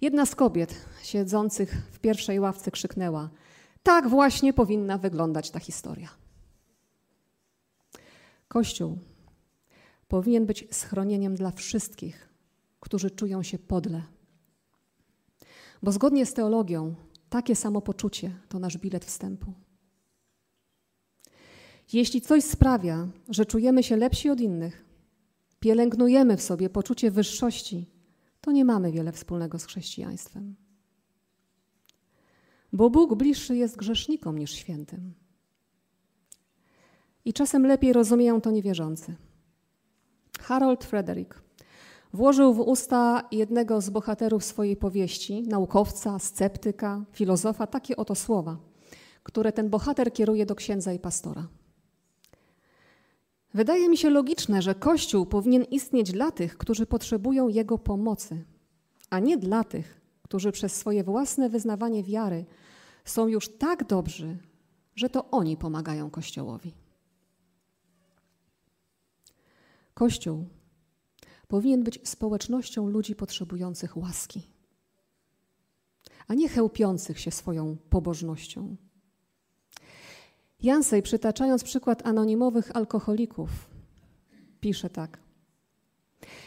jedna 0.00 0.26
z 0.26 0.34
kobiet 0.34 0.74
siedzących 1.02 1.88
w 1.92 1.98
pierwszej 1.98 2.40
ławce 2.40 2.70
krzyknęła: 2.70 3.30
Tak 3.82 4.08
właśnie 4.08 4.52
powinna 4.52 4.98
wyglądać 4.98 5.50
ta 5.50 5.60
historia. 5.60 6.08
Kościół 8.48 8.98
powinien 10.08 10.46
być 10.46 10.64
schronieniem 10.70 11.34
dla 11.34 11.50
wszystkich, 11.50 12.28
którzy 12.80 13.10
czują 13.10 13.42
się 13.42 13.58
podle. 13.58 14.02
Bo 15.82 15.92
zgodnie 15.92 16.26
z 16.26 16.34
teologią, 16.34 16.94
takie 17.28 17.56
samopoczucie 17.56 18.34
to 18.48 18.58
nasz 18.58 18.78
bilet 18.78 19.04
wstępu. 19.04 19.52
Jeśli 21.92 22.20
coś 22.20 22.44
sprawia, 22.44 23.08
że 23.28 23.46
czujemy 23.46 23.82
się 23.82 23.96
lepsi 23.96 24.30
od 24.30 24.40
innych, 24.40 24.84
pielęgnujemy 25.60 26.36
w 26.36 26.42
sobie 26.42 26.70
poczucie 26.70 27.10
wyższości, 27.10 27.86
to 28.40 28.52
nie 28.52 28.64
mamy 28.64 28.92
wiele 28.92 29.12
wspólnego 29.12 29.58
z 29.58 29.64
chrześcijaństwem. 29.64 30.56
Bo 32.72 32.90
Bóg 32.90 33.14
bliższy 33.14 33.56
jest 33.56 33.76
grzesznikom 33.76 34.38
niż 34.38 34.52
świętym. 34.52 35.14
I 37.24 37.32
czasem 37.32 37.66
lepiej 37.66 37.92
rozumieją 37.92 38.40
to 38.40 38.50
niewierzący. 38.50 39.16
Harold 40.40 40.84
Frederick 40.84 41.45
włożył 42.12 42.54
w 42.54 42.60
usta 42.60 43.28
jednego 43.32 43.80
z 43.80 43.90
bohaterów 43.90 44.44
swojej 44.44 44.76
powieści, 44.76 45.42
naukowca, 45.42 46.18
sceptyka, 46.18 47.04
filozofa, 47.12 47.66
takie 47.66 47.96
oto 47.96 48.14
słowa, 48.14 48.56
które 49.22 49.52
ten 49.52 49.70
bohater 49.70 50.12
kieruje 50.12 50.46
do 50.46 50.54
księdza 50.54 50.92
i 50.92 50.98
pastora. 50.98 51.48
Wydaje 53.54 53.88
mi 53.88 53.96
się 53.96 54.10
logiczne, 54.10 54.62
że 54.62 54.74
Kościół 54.74 55.26
powinien 55.26 55.64
istnieć 55.64 56.12
dla 56.12 56.30
tych, 56.30 56.58
którzy 56.58 56.86
potrzebują 56.86 57.48
Jego 57.48 57.78
pomocy, 57.78 58.44
a 59.10 59.18
nie 59.18 59.38
dla 59.38 59.64
tych, 59.64 60.00
którzy 60.22 60.52
przez 60.52 60.74
swoje 60.74 61.04
własne 61.04 61.48
wyznawanie 61.48 62.02
wiary 62.02 62.44
są 63.04 63.28
już 63.28 63.48
tak 63.48 63.84
dobrzy, 63.84 64.38
że 64.94 65.08
to 65.08 65.30
oni 65.30 65.56
pomagają 65.56 66.10
Kościołowi. 66.10 66.74
Kościół 69.94 70.44
powinien 71.48 71.82
być 71.82 72.08
społecznością 72.08 72.88
ludzi 72.88 73.14
potrzebujących 73.14 73.96
łaski, 73.96 74.42
a 76.28 76.34
nie 76.34 76.48
chełpiących 76.48 77.20
się 77.20 77.30
swoją 77.30 77.76
pobożnością. 77.90 78.76
Jansej, 80.62 81.02
przytaczając 81.02 81.64
przykład 81.64 82.06
anonimowych 82.06 82.76
alkoholików, 82.76 83.50
pisze 84.60 84.90
tak. 84.90 85.18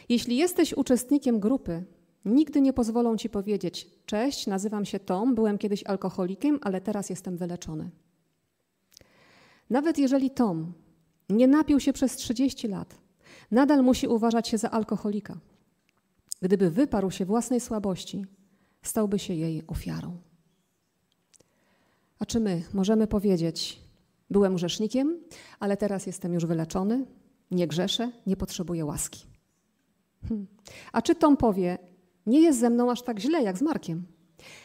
Jeśli 0.10 0.38
jesteś 0.38 0.74
uczestnikiem 0.74 1.40
grupy, 1.40 1.84
nigdy 2.26 2.62
nie 2.62 2.74
pozwolą 2.74 3.18
ci 3.18 3.30
powiedzieć: 3.30 3.88
Cześć, 4.06 4.48
nazywam 4.48 4.86
się 4.86 5.00
Tom, 5.00 5.36
byłem 5.36 5.58
kiedyś 5.58 5.84
alkoholikiem, 5.84 6.60
ale 6.62 6.82
teraz 6.82 7.10
jestem 7.10 7.38
wyleczony. 7.38 7.90
Nawet 9.70 9.98
jeżeli 9.98 10.32
Tom 10.32 10.74
nie 11.30 11.48
napił 11.48 11.80
się 11.80 11.94
przez 11.94 12.16
30 12.16 12.68
lat, 12.68 12.98
nadal 13.52 13.84
musi 13.84 14.08
uważać 14.08 14.48
się 14.48 14.58
za 14.58 14.72
alkoholika. 14.72 15.38
Gdyby 16.42 16.70
wyparł 16.70 17.12
się 17.12 17.26
własnej 17.26 17.60
słabości, 17.60 18.26
stałby 18.82 19.20
się 19.20 19.34
jej 19.34 19.68
ofiarą. 19.68 20.18
A 22.20 22.26
czy 22.26 22.40
my 22.40 22.64
możemy 22.74 23.08
powiedzieć: 23.08 23.82
Byłem 24.30 24.56
grzesznikiem, 24.56 25.20
ale 25.60 25.78
teraz 25.78 26.06
jestem 26.06 26.34
już 26.34 26.46
wyleczony, 26.46 27.06
nie 27.52 27.68
grzeszę, 27.68 28.12
nie 28.28 28.38
potrzebuję 28.38 28.86
łaski. 28.86 29.26
Hmm. 30.28 30.48
A 30.92 31.02
czy 31.02 31.16
Tom 31.16 31.38
powie: 31.38 31.78
Nie 32.26 32.42
jest 32.42 32.60
ze 32.60 32.70
mną 32.70 32.92
aż 32.92 33.02
tak 33.02 33.20
źle 33.20 33.44
jak 33.44 33.58
z 33.58 33.62
Markiem. 33.62 34.06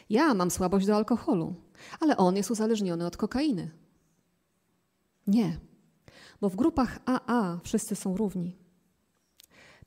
Ja 0.09 0.33
mam 0.33 0.51
słabość 0.51 0.87
do 0.87 0.95
alkoholu, 0.95 1.55
ale 1.99 2.17
on 2.17 2.35
jest 2.35 2.51
uzależniony 2.51 3.05
od 3.05 3.17
kokainy. 3.17 3.71
Nie, 5.27 5.59
bo 6.41 6.49
w 6.49 6.55
grupach 6.55 6.99
AA 7.05 7.59
wszyscy 7.63 7.95
są 7.95 8.17
równi. 8.17 8.64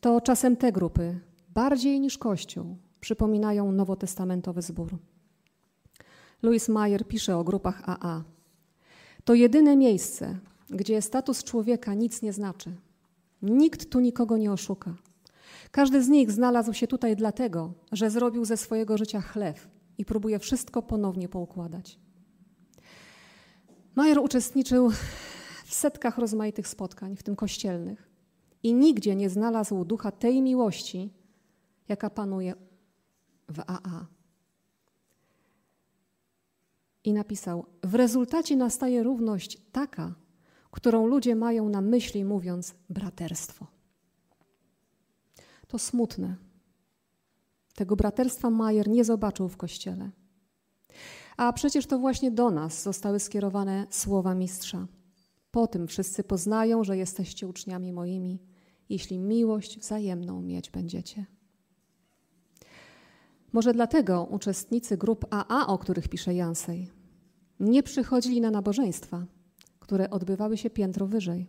To 0.00 0.20
czasem 0.20 0.56
te 0.56 0.72
grupy, 0.72 1.20
bardziej 1.54 2.00
niż 2.00 2.18
Kościół, 2.18 2.76
przypominają 3.00 3.72
nowotestamentowy 3.72 4.62
zbór. 4.62 4.98
Louis 6.42 6.68
Mayer 6.68 7.06
pisze 7.06 7.37
o 7.37 7.44
grupach 7.44 7.82
AA. 7.87 8.24
To 9.24 9.34
jedyne 9.34 9.76
miejsce, 9.76 10.38
gdzie 10.70 11.02
status 11.02 11.44
człowieka 11.44 11.94
nic 11.94 12.22
nie 12.22 12.32
znaczy. 12.32 12.76
Nikt 13.42 13.90
tu 13.90 14.00
nikogo 14.00 14.37
nie 14.37 14.52
oszuka. 14.52 14.94
Każdy 15.70 16.02
z 16.02 16.08
nich 16.08 16.30
znalazł 16.30 16.72
się 16.72 16.87
tutaj 16.87 17.16
dlatego, 17.16 17.72
że 17.92 18.11
zrobił 18.11 18.44
ze 18.44 18.56
swojego 18.56 18.98
życia 18.98 19.20
chlew 19.20 19.68
i 19.98 20.04
próbuje 20.04 20.38
wszystko 20.38 20.82
ponownie 20.82 21.28
poukładać. 21.28 21.98
Majer 23.94 24.18
uczestniczył 24.18 24.90
w 25.64 25.74
setkach 25.74 26.18
rozmaitych 26.18 26.68
spotkań, 26.68 27.16
w 27.16 27.22
tym 27.22 27.37
kościelnych, 27.37 28.07
i 28.62 28.74
nigdzie 28.74 29.16
nie 29.16 29.30
znalazł 29.30 29.84
ducha 29.84 30.10
tej 30.10 30.42
miłości, 30.42 31.12
jaka 31.88 32.10
panuje 32.10 32.54
w 33.48 33.60
AA 33.66 34.06
i 37.04 37.12
napisał: 37.12 37.66
W 37.82 37.94
rezultacie 37.94 38.56
nastaje 38.56 39.02
równość 39.02 39.62
taka, 39.72 40.14
którą 40.70 41.06
ludzie 41.06 41.34
mają 41.34 41.68
na 41.68 41.80
myśli, 41.80 42.24
mówiąc 42.24 42.74
braterstwo. 42.90 43.66
To 45.68 45.78
smutne. 45.78 46.36
Tego 47.74 47.96
braterstwa 47.96 48.50
Majer 48.50 48.88
nie 48.88 49.04
zobaczył 49.04 49.48
w 49.48 49.56
kościele. 49.56 50.10
A 51.36 51.52
przecież 51.52 51.86
to 51.86 51.98
właśnie 51.98 52.30
do 52.30 52.50
nas 52.50 52.82
zostały 52.82 53.20
skierowane 53.20 53.86
słowa 53.90 54.34
mistrza. 54.34 54.86
Po 55.58 55.66
tym 55.66 55.86
wszyscy 55.86 56.24
poznają, 56.24 56.84
że 56.84 56.96
jesteście 56.96 57.48
uczniami 57.48 57.92
moimi, 57.92 58.42
jeśli 58.88 59.18
miłość 59.18 59.78
wzajemną 59.78 60.42
mieć 60.42 60.70
będziecie. 60.70 61.26
Może 63.52 63.72
dlatego 63.72 64.24
uczestnicy 64.24 64.96
grup 64.96 65.26
AA, 65.30 65.66
o 65.66 65.78
których 65.78 66.08
pisze 66.08 66.34
Jansej, 66.34 66.90
nie 67.60 67.82
przychodzili 67.82 68.40
na 68.40 68.50
nabożeństwa, 68.50 69.26
które 69.80 70.10
odbywały 70.10 70.56
się 70.56 70.70
piętro 70.70 71.06
wyżej. 71.06 71.46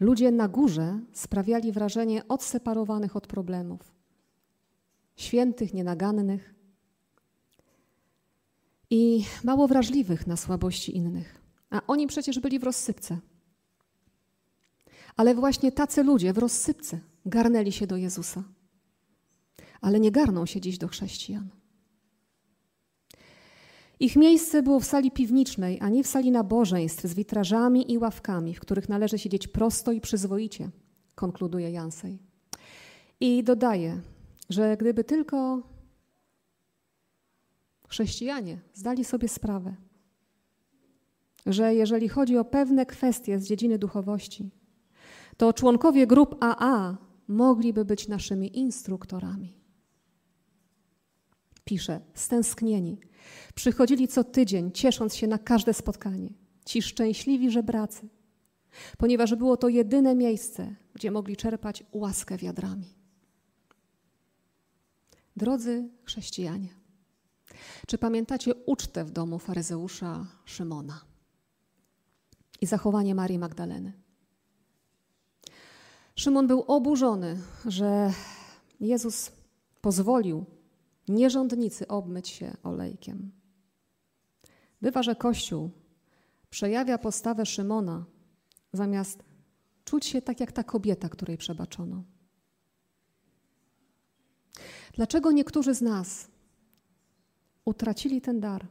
Ludzie 0.00 0.30
na 0.30 0.48
górze 0.48 1.00
sprawiali 1.12 1.72
wrażenie 1.72 2.28
odseparowanych 2.28 3.16
od 3.16 3.26
problemów, 3.26 3.94
świętych, 5.16 5.74
nienagannych 5.74 6.54
i 8.90 9.24
mało 9.44 9.68
wrażliwych 9.68 10.26
na 10.26 10.36
słabości 10.36 10.96
innych. 10.96 11.43
A 11.74 11.86
oni 11.86 12.06
przecież 12.06 12.38
byli 12.38 12.58
w 12.58 12.64
rozsypce. 12.64 13.18
Ale 15.16 15.34
właśnie 15.34 15.72
tacy 15.72 16.02
ludzie 16.02 16.32
w 16.32 16.38
rozsypce 16.38 17.00
garnęli 17.26 17.72
się 17.72 17.86
do 17.86 17.96
Jezusa. 17.96 18.44
Ale 19.80 20.00
nie 20.00 20.10
garną 20.10 20.46
się 20.46 20.60
dziś 20.60 20.78
do 20.78 20.88
chrześcijan. 20.88 21.48
Ich 24.00 24.16
miejsce 24.16 24.62
było 24.62 24.80
w 24.80 24.84
sali 24.84 25.10
piwniczej, 25.10 25.78
a 25.80 25.88
nie 25.88 26.04
w 26.04 26.06
sali 26.06 26.30
nabożeństw 26.30 27.04
z 27.04 27.14
witrażami 27.14 27.92
i 27.92 27.98
ławkami, 27.98 28.54
w 28.54 28.60
których 28.60 28.88
należy 28.88 29.18
siedzieć 29.18 29.48
prosto 29.48 29.92
i 29.92 30.00
przyzwoicie, 30.00 30.70
konkluduje 31.14 31.70
Jansej. 31.70 32.18
I 33.20 33.44
dodaje, 33.44 34.00
że 34.50 34.76
gdyby 34.76 35.04
tylko 35.04 35.62
chrześcijanie 37.88 38.58
zdali 38.74 39.04
sobie 39.04 39.28
sprawę, 39.28 39.76
że 41.46 41.74
jeżeli 41.74 42.08
chodzi 42.08 42.38
o 42.38 42.44
pewne 42.44 42.86
kwestie 42.86 43.38
z 43.38 43.46
dziedziny 43.46 43.78
duchowości, 43.78 44.50
to 45.36 45.52
członkowie 45.52 46.06
grup 46.06 46.36
AA 46.40 46.96
mogliby 47.28 47.84
być 47.84 48.08
naszymi 48.08 48.58
instruktorami. 48.58 49.54
Pisze, 51.64 52.00
stęsknieni. 52.14 53.00
Przychodzili 53.54 54.08
co 54.08 54.24
tydzień, 54.24 54.72
ciesząc 54.72 55.14
się 55.14 55.26
na 55.26 55.38
każde 55.38 55.74
spotkanie. 55.74 56.28
Ci 56.64 56.82
szczęśliwi 56.82 57.50
żebracy, 57.50 58.08
ponieważ 58.98 59.34
było 59.34 59.56
to 59.56 59.68
jedyne 59.68 60.14
miejsce, 60.14 60.74
gdzie 60.94 61.10
mogli 61.10 61.36
czerpać 61.36 61.84
łaskę 61.92 62.36
wiadrami. 62.36 62.94
Drodzy 65.36 65.88
chrześcijanie, 66.04 66.68
czy 67.86 67.98
pamiętacie 67.98 68.54
ucztę 68.54 69.04
w 69.04 69.10
domu 69.10 69.38
faryzeusza 69.38 70.26
Szymona 70.44 71.13
i 72.64 72.66
zachowanie 72.66 73.14
Marii 73.14 73.38
Magdaleny? 73.38 73.92
Szymon 76.16 76.46
był 76.46 76.60
oburzony, 76.62 77.40
że 77.66 78.12
Jezus 78.80 79.32
pozwolił 79.80 80.44
nierządnicy 81.08 81.88
obmyć 81.88 82.28
się 82.28 82.56
olejkiem. 82.62 83.32
Bywa, 84.82 85.02
że 85.02 85.16
Kościół 85.16 85.70
przejawia 86.50 86.98
postawę 86.98 87.46
Szymona, 87.46 88.04
zamiast 88.72 89.22
czuć 89.84 90.06
się 90.06 90.22
tak 90.22 90.40
jak 90.40 90.52
ta 90.52 90.64
kobieta, 90.64 91.08
której 91.08 91.36
przebaczono. 91.36 92.02
Dlaczego 94.92 95.32
niektórzy 95.32 95.74
z 95.74 95.82
nas 95.82 96.28
utracili 97.64 98.20
ten 98.20 98.40
dar? 98.40 98.66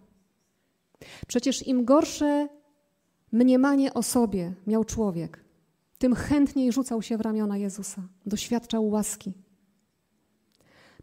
Przecież 1.28 1.68
im 1.68 1.86
gorsze 1.86 2.62
mniemanie 3.34 3.93
o 3.93 4.04
sobie 4.04 4.54
miał 4.67 4.84
człowiek, 4.84 5.43
tym 5.98 6.15
chętniej 6.15 6.72
rzucał 6.72 7.02
się 7.02 7.17
w 7.17 7.22
ramiona 7.22 7.58
Jezusa, 7.58 8.08
doświadczał 8.26 8.89
łaski. 8.89 9.34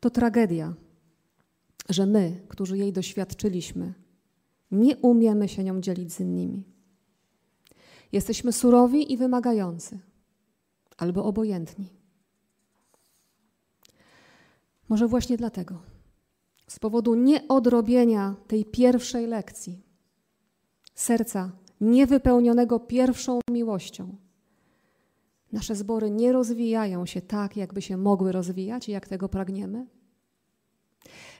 To 0.00 0.10
tragedia, 0.10 0.74
że 1.88 2.06
my, 2.06 2.42
którzy 2.48 2.78
jej 2.78 2.92
doświadczyliśmy, 2.92 3.94
nie 4.70 4.96
umiemy 4.96 5.48
się 5.48 5.64
nią 5.64 5.80
dzielić 5.80 6.12
z 6.12 6.20
innymi. 6.20 6.64
Jesteśmy 8.12 8.52
surowi 8.52 9.12
i 9.12 9.16
wymagający, 9.16 9.98
albo 10.96 11.24
obojętni. 11.24 11.88
Może 14.88 15.08
właśnie 15.08 15.36
dlatego, 15.36 15.82
z 16.68 16.78
powodu 16.78 17.14
nieodrobienia 17.14 18.36
tej 18.46 18.64
pierwszej 18.64 19.26
lekcji, 19.26 19.82
serca 20.94 21.52
niewypełnionego 21.80 22.80
pierwszą 22.80 23.40
miłością, 23.50 24.16
nasze 25.52 25.74
zbory 25.74 26.10
nie 26.10 26.32
rozwijają 26.32 27.06
się 27.06 27.22
tak, 27.22 27.56
jakby 27.56 27.82
się 27.82 27.96
mogły 27.96 28.32
rozwijać 28.32 28.88
i 28.88 28.92
jak 28.92 29.08
tego 29.08 29.28
pragniemy. 29.28 29.86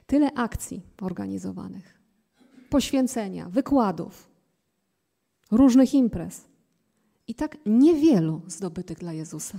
Tyle 0.07 0.33
akcji 0.35 0.83
organizowanych, 1.00 2.00
poświęcenia, 2.70 3.48
wykładów, 3.48 4.31
różnych 5.50 5.94
imprez 5.94 6.44
i 7.26 7.35
tak 7.35 7.59
niewielu 7.66 8.42
zdobytych 8.46 8.98
dla 8.98 9.12
Jezusa. 9.12 9.59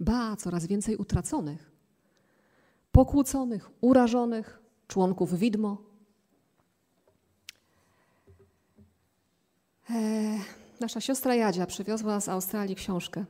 Ba, 0.00 0.36
coraz 0.36 0.66
więcej 0.66 0.96
utraconych 0.96 1.72
pokłóconych, 2.92 3.70
urażonych, 3.80 4.62
członków 4.86 5.38
widmo. 5.38 5.91
Nasza 10.80 11.00
siostra 11.00 11.34
Jadzia 11.34 11.66
przywiozła 11.66 12.20
z 12.20 12.28
Australii 12.28 12.76
książkę. 12.76 13.24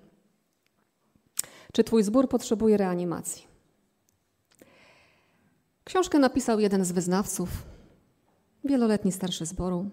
Czy 1.72 1.84
twój 1.84 2.02
zbór 2.02 2.28
potrzebuje 2.28 2.76
reanimacji? 2.76 3.46
Książkę 5.84 6.18
napisał 6.18 6.60
jeden 6.60 6.84
z 6.84 6.92
wyznawców, 6.92 7.48
wieloletni 8.64 9.12
starszy 9.12 9.46
zboru. 9.46 9.90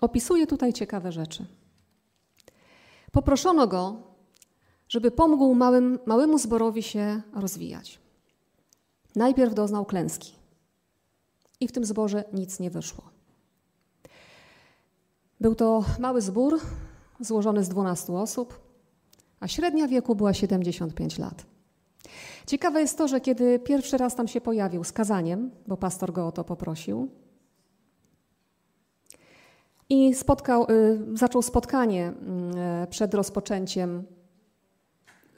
Opisuje 0.00 0.46
tutaj 0.46 0.72
ciekawe 0.72 1.12
rzeczy. 1.12 1.46
Poproszono 3.12 3.66
go, 3.66 4.02
żeby 4.88 5.10
pomógł 5.10 5.54
małym, 5.54 5.98
małemu 6.06 6.38
zborowi 6.38 6.82
się 6.82 7.22
rozwijać. 7.34 7.98
Najpierw 9.16 9.54
doznał 9.54 9.84
klęski 9.84 10.32
i 11.60 11.68
w 11.68 11.72
tym 11.72 11.84
zborze 11.84 12.24
nic 12.32 12.60
nie 12.60 12.70
wyszło. 12.70 13.15
Był 15.40 15.54
to 15.54 15.84
mały 15.98 16.20
zbór 16.20 16.60
złożony 17.20 17.64
z 17.64 17.68
12 17.68 18.12
osób, 18.12 18.60
a 19.40 19.48
średnia 19.48 19.88
wieku 19.88 20.16
była 20.16 20.34
75 20.34 21.18
lat. 21.18 21.46
Ciekawe 22.46 22.80
jest 22.80 22.98
to, 22.98 23.08
że 23.08 23.20
kiedy 23.20 23.58
pierwszy 23.58 23.96
raz 23.96 24.14
tam 24.14 24.28
się 24.28 24.40
pojawił 24.40 24.84
z 24.84 24.92
kazaniem, 24.92 25.50
bo 25.66 25.76
pastor 25.76 26.12
go 26.12 26.26
o 26.26 26.32
to 26.32 26.44
poprosił, 26.44 27.08
i 29.88 30.14
spotkał, 30.14 30.66
y, 30.70 31.16
zaczął 31.16 31.42
spotkanie 31.42 32.12
y, 32.84 32.86
przed 32.86 33.14
rozpoczęciem 33.14 34.04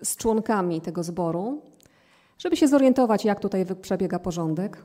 z 0.03 0.17
członkami 0.17 0.81
tego 0.81 1.03
zboru, 1.03 1.63
żeby 2.39 2.57
się 2.57 2.69
zorientować, 2.69 3.25
jak 3.25 3.41
tutaj 3.41 3.67
przebiega 3.83 4.19
porządek, 4.19 4.85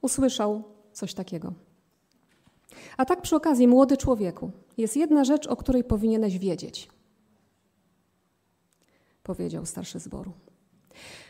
usłyszał 0.00 0.62
coś 0.92 1.14
takiego. 1.14 1.52
A 2.96 3.04
tak 3.04 3.22
przy 3.22 3.36
okazji, 3.36 3.68
młody 3.68 3.96
człowieku, 3.96 4.50
jest 4.76 4.96
jedna 4.96 5.24
rzecz, 5.24 5.46
o 5.46 5.56
której 5.56 5.84
powinieneś 5.84 6.38
wiedzieć, 6.38 6.88
powiedział 9.22 9.66
starszy 9.66 9.98
zboru. 9.98 10.32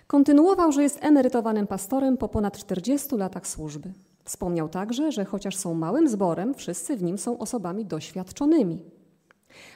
Kontynuował, 0.07 0.73
że 0.73 0.83
jest 0.83 0.99
emerytowanym 1.05 1.67
pastorem 1.67 2.17
po 2.17 2.29
ponad 2.29 2.59
40 2.59 3.17
latach 3.17 3.47
służby. 3.47 3.93
Wspomniał 4.25 4.69
także, 4.69 5.13
że 5.13 5.25
chociaż 5.25 5.57
są 5.57 5.75
małym 5.75 6.09
zborem, 6.09 6.55
wszyscy 6.55 6.97
w 6.97 7.03
nim 7.03 7.19
są 7.19 7.39
osobami 7.39 7.85
doświadczonymi. 7.85 8.83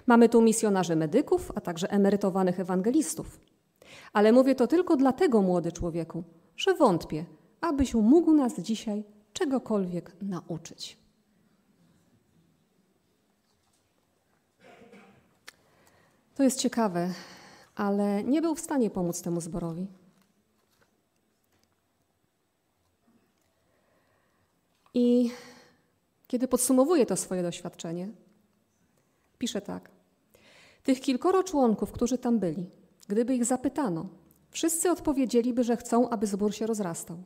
Mamy 0.06 0.28
tu 0.28 0.42
misjonarzy 0.42 0.96
medyków, 0.96 1.52
a 1.54 1.60
także 1.60 1.90
emerytowanych 1.90 2.60
ewangelistów. 2.60 3.40
Ale 4.12 4.32
mówię 4.32 4.54
to 4.54 4.66
tylko 4.66 4.96
dlatego, 4.96 5.42
młody 5.42 5.72
człowieku, 5.72 6.24
że 6.56 6.74
wątpię, 6.74 7.24
abyś 7.60 7.94
mógł 7.94 8.34
nas 8.34 8.60
dzisiaj 8.60 9.04
czegokolwiek 9.32 10.16
nauczyć. 10.22 11.05
To 16.36 16.42
jest 16.42 16.60
ciekawe, 16.60 17.10
ale 17.74 18.24
nie 18.24 18.42
był 18.42 18.54
w 18.54 18.60
stanie 18.60 18.90
pomóc 18.90 19.22
temu 19.22 19.40
zborowi. 19.40 19.86
I 24.94 25.30
kiedy 26.26 26.48
podsumowuje 26.48 27.06
to 27.06 27.16
swoje 27.16 27.42
doświadczenie, 27.42 28.08
pisze 29.38 29.60
tak. 29.60 29.90
Tych 30.82 31.00
kilkoro 31.00 31.42
członków, 31.42 31.92
którzy 31.92 32.18
tam 32.18 32.38
byli, 32.38 32.70
Gdyby 33.08 33.34
ich 33.34 33.44
zapytano, 33.44 34.06
wszyscy 34.50 34.90
odpowiedzieliby, 34.90 35.64
że 35.64 35.76
chcą, 35.76 36.08
aby 36.08 36.26
zbór 36.26 36.54
się 36.54 36.66
rozrastał. 36.66 37.16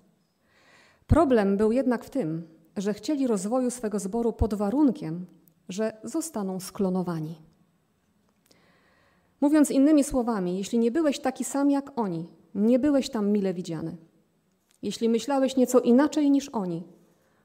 Problem 1.07 1.57
był 1.57 1.73
jednak 1.73 2.05
w 2.05 2.11
tym, 2.11 2.49
że 2.77 2.95
chcieli 2.95 3.27
rozwoju 3.27 3.71
swego 3.71 3.99
zboru 3.99 4.33
pod 4.33 4.55
warunkiem, 4.55 5.27
że 5.69 5.93
zostaną 6.05 6.61
sklonowani. 6.61 7.50
Mówiąc 9.41 9.71
innymi 9.71 10.05
słowami, 10.05 10.59
jeśli 10.59 10.79
nie 10.79 10.91
byłeś 10.91 11.19
taki 11.19 11.45
sam 11.45 11.71
jak 11.71 11.99
oni, 11.99 12.29
nie 12.55 12.79
byłeś 12.79 13.11
tam 13.11 13.31
mile 13.31 13.55
widziany. 13.55 13.97
Jeśli 14.83 15.09
myślałeś 15.09 15.57
nieco 15.57 15.81
inaczej 15.81 16.31
niż 16.31 16.49
oni, 16.49 16.83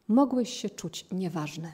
mogłeś 0.07 0.53
się 0.53 0.69
czuć 0.69 1.05
nieważny. 1.11 1.73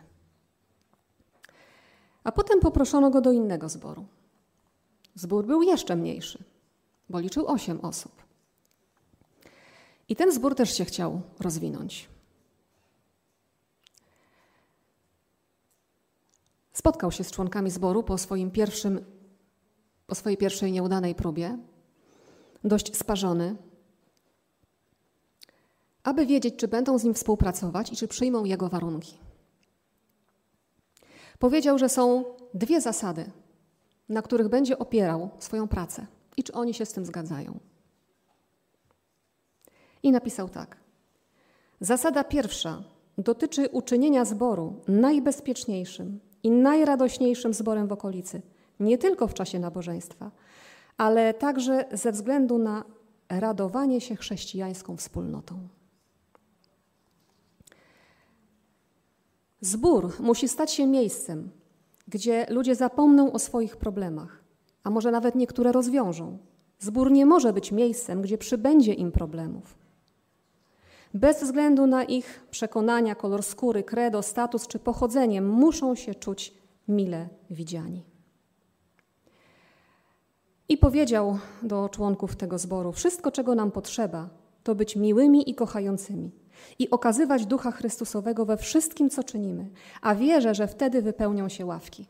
A 2.23 2.31
potem 2.31 2.59
poproszono 2.59 3.09
go 3.09 3.21
do 3.21 3.31
innego 3.31 3.69
zboru. 3.69 4.05
Zbór 5.15 5.45
był 5.45 5.61
jeszcze 5.61 5.95
mniejszy 5.95 6.43
bo 7.11 7.19
liczył 7.19 7.47
osiem 7.47 7.79
osób. 7.81 8.11
I 10.09 10.15
ten 10.15 10.31
zbór 10.31 10.55
też 10.55 10.77
się 10.77 10.85
chciał 10.85 11.21
rozwinąć. 11.39 12.09
Spotkał 16.73 17.11
się 17.11 17.23
z 17.23 17.31
członkami 17.31 17.71
zboru 17.71 18.03
po 18.03 18.17
swoim 18.17 18.51
pierwszym 18.51 19.05
po 20.11 20.15
swojej 20.15 20.37
pierwszej 20.37 20.71
nieudanej 20.71 21.15
próbie, 21.15 21.57
dość 22.63 22.97
sparzony, 22.97 23.55
aby 26.03 26.25
wiedzieć, 26.25 26.55
czy 26.55 26.67
będą 26.67 26.97
z 26.97 27.03
nim 27.03 27.13
współpracować 27.13 27.91
i 27.91 27.95
czy 27.95 28.07
przyjmą 28.07 28.45
jego 28.45 28.69
warunki. 28.69 29.17
Powiedział, 31.39 31.77
że 31.77 31.89
są 31.89 32.23
dwie 32.53 32.81
zasady, 32.81 33.31
na 34.09 34.21
których 34.21 34.49
będzie 34.49 34.79
opierał 34.79 35.29
swoją 35.39 35.67
pracę 35.67 36.07
i 36.37 36.43
czy 36.43 36.53
oni 36.53 36.73
się 36.73 36.85
z 36.85 36.93
tym 36.93 37.05
zgadzają. 37.05 37.59
I 40.03 40.11
napisał 40.11 40.49
tak. 40.49 40.77
Zasada 41.79 42.23
pierwsza 42.23 42.83
dotyczy 43.17 43.69
uczynienia 43.69 44.25
zboru 44.25 44.81
najbezpieczniejszym 44.87 46.19
i 46.43 46.51
najradośniejszym 46.51 47.53
zborem 47.53 47.87
w 47.87 47.91
okolicy, 47.91 48.41
nie 48.81 48.97
tylko 48.97 49.27
w 49.27 49.33
czasie 49.33 49.59
nabożeństwa, 49.59 50.31
ale 50.97 51.33
także 51.33 51.85
ze 51.91 52.11
względu 52.11 52.57
na 52.57 52.83
radowanie 53.29 54.01
się 54.01 54.15
chrześcijańską 54.15 54.97
wspólnotą. 54.97 55.67
Zbór 59.61 60.13
musi 60.19 60.47
stać 60.47 60.71
się 60.71 60.87
miejscem, 60.87 61.51
gdzie 62.07 62.45
ludzie 62.49 62.75
zapomną 62.75 63.31
o 63.31 63.39
swoich 63.39 63.77
problemach, 63.77 64.43
a 64.83 64.89
może 64.89 65.11
nawet 65.11 65.35
niektóre 65.35 65.71
rozwiążą. 65.71 66.37
Zbór 66.79 67.11
nie 67.11 67.25
może 67.25 67.53
być 67.53 67.71
miejscem, 67.71 68.21
gdzie 68.21 68.37
przybędzie 68.37 68.93
im 68.93 69.11
problemów. 69.11 69.75
Bez 71.13 71.43
względu 71.43 71.87
na 71.87 72.03
ich 72.03 72.47
przekonania, 72.51 73.15
kolor 73.15 73.43
skóry, 73.43 73.83
credo, 73.83 74.21
status 74.21 74.67
czy 74.67 74.79
pochodzenie, 74.79 75.41
muszą 75.41 75.95
się 75.95 76.15
czuć 76.15 76.53
mile 76.87 77.29
widziani. 77.49 78.10
I 80.71 80.77
powiedział 80.77 81.39
do 81.63 81.89
członków 81.89 82.35
tego 82.35 82.57
zboru: 82.57 82.91
Wszystko, 82.91 83.31
czego 83.31 83.55
nam 83.55 83.71
potrzeba, 83.71 84.29
to 84.63 84.75
być 84.75 84.95
miłymi 84.95 85.49
i 85.49 85.55
kochającymi 85.55 86.31
i 86.79 86.89
okazywać 86.89 87.45
ducha 87.45 87.71
Chrystusowego 87.71 88.45
we 88.45 88.57
wszystkim, 88.57 89.09
co 89.09 89.23
czynimy, 89.23 89.69
a 90.01 90.15
wierzę, 90.15 90.55
że 90.55 90.67
wtedy 90.67 91.01
wypełnią 91.01 91.49
się 91.49 91.65
ławki. 91.65 92.07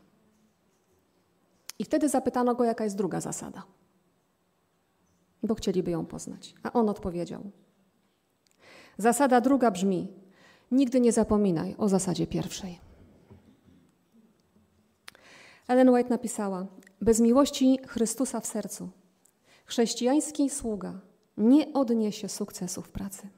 I 1.78 1.84
wtedy 1.84 2.08
zapytano 2.08 2.54
go, 2.54 2.64
jaka 2.64 2.84
jest 2.84 2.96
druga 2.96 3.20
zasada, 3.20 3.62
bo 5.42 5.54
chcieliby 5.54 5.90
ją 5.90 6.06
poznać. 6.06 6.54
A 6.62 6.72
on 6.72 6.88
odpowiedział: 6.88 7.50
Zasada 8.98 9.40
druga 9.40 9.70
brzmi: 9.70 10.08
nigdy 10.70 11.00
nie 11.00 11.12
zapominaj 11.12 11.74
o 11.78 11.88
zasadzie 11.88 12.26
pierwszej. 12.26 12.78
Ellen 15.68 15.90
White 15.90 16.10
napisała: 16.10 16.66
Bez 17.02 17.20
miłości 17.20 17.78
Chrystusa 17.86 18.40
w 18.40 18.46
sercu 18.46 18.88
chrześcijański 19.64 20.50
sługa 20.50 21.00
nie 21.36 21.72
odniesie 21.72 22.28
sukcesu 22.28 22.82
w 22.82 22.90
pracy. 22.90 23.28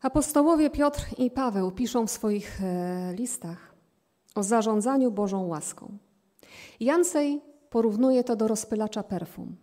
Apostołowie 0.00 0.70
Piotr 0.70 1.06
i 1.18 1.30
Paweł 1.30 1.72
piszą 1.72 2.06
w 2.06 2.10
swoich 2.10 2.62
e, 2.62 3.14
listach 3.14 3.74
o 4.34 4.42
zarządzaniu 4.42 5.10
Bożą 5.10 5.46
łaską. 5.46 5.98
Jansej 6.80 7.42
porównuje 7.70 8.24
to 8.24 8.36
do 8.36 8.48
rozpylacza 8.48 9.02
perfum. 9.02 9.56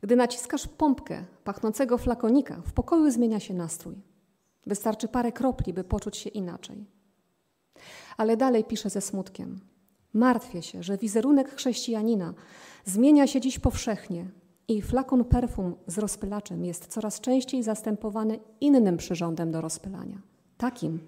Gdy 0.00 0.16
naciskasz 0.16 0.68
pompkę 0.68 1.24
pachnącego 1.44 1.98
flakonika, 1.98 2.62
w 2.66 2.72
pokoju 2.72 3.10
zmienia 3.10 3.40
się 3.40 3.54
nastrój. 3.54 3.94
Wystarczy 4.66 5.08
parę 5.08 5.32
kropli, 5.32 5.72
by 5.72 5.84
poczuć 5.84 6.16
się 6.16 6.30
inaczej. 6.30 6.97
Ale 8.18 8.36
dalej 8.36 8.64
pisze 8.64 8.90
ze 8.90 9.00
smutkiem. 9.00 9.60
Martwię 10.14 10.62
się, 10.62 10.82
że 10.82 10.98
wizerunek 10.98 11.50
chrześcijanina 11.54 12.34
zmienia 12.84 13.26
się 13.26 13.40
dziś 13.40 13.58
powszechnie 13.58 14.26
i 14.68 14.82
flakon 14.82 15.24
perfum 15.24 15.74
z 15.86 15.98
rozpylaczem 15.98 16.64
jest 16.64 16.86
coraz 16.86 17.20
częściej 17.20 17.62
zastępowany 17.62 18.38
innym 18.60 18.96
przyrządem 18.96 19.50
do 19.50 19.60
rozpylania. 19.60 20.18
Takim, 20.58 21.00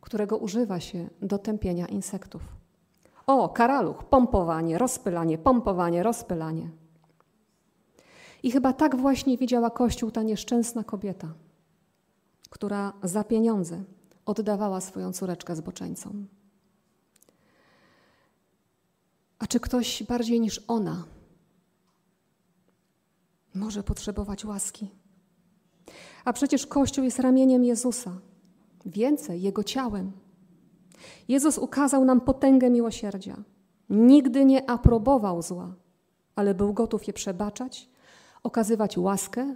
którego 0.00 0.36
używa 0.36 0.80
się 0.80 1.08
do 1.22 1.38
tępienia 1.38 1.86
insektów. 1.86 2.42
O, 3.26 3.48
karaluch, 3.48 4.04
pompowanie, 4.04 4.78
rozpylanie, 4.78 5.38
pompowanie, 5.38 6.02
rozpylanie. 6.02 6.70
I 8.42 8.50
chyba 8.50 8.72
tak 8.72 8.96
właśnie 8.96 9.38
widziała 9.38 9.70
Kościół 9.70 10.10
ta 10.10 10.22
nieszczęsna 10.22 10.84
kobieta, 10.84 11.34
która 12.50 12.92
za 13.02 13.24
pieniądze 13.24 13.84
oddawała 14.26 14.80
swoją 14.80 15.12
córeczkę 15.12 15.56
zboczeńcom. 15.56 16.26
A 19.38 19.46
czy 19.46 19.60
ktoś 19.60 20.02
bardziej 20.02 20.40
niż 20.40 20.60
ona 20.68 21.04
może 23.54 23.82
potrzebować 23.82 24.44
łaski? 24.44 24.90
A 26.24 26.32
przecież 26.32 26.66
Kościół 26.66 27.04
jest 27.04 27.18
ramieniem 27.18 27.64
Jezusa, 27.64 28.20
więcej 28.86 29.42
Jego 29.42 29.64
ciałem. 29.64 30.12
Jezus 31.28 31.58
ukazał 31.58 32.04
nam 32.04 32.20
potęgę 32.20 32.70
miłosierdzia. 32.70 33.36
Nigdy 33.90 34.44
nie 34.44 34.70
aprobował 34.70 35.42
zła, 35.42 35.74
ale 36.36 36.54
był 36.54 36.72
gotów 36.72 37.06
je 37.06 37.12
przebaczać 37.12 37.88
okazywać 38.44 38.98
łaskę 38.98 39.54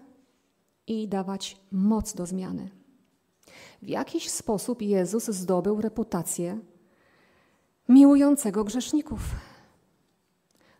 i 0.86 1.08
dawać 1.08 1.60
moc 1.72 2.14
do 2.14 2.26
zmiany. 2.26 2.77
W 3.82 3.88
jakiś 3.88 4.30
sposób 4.30 4.82
Jezus 4.82 5.24
zdobył 5.24 5.80
reputację 5.80 6.58
miłującego 7.88 8.64
grzeszników. 8.64 9.20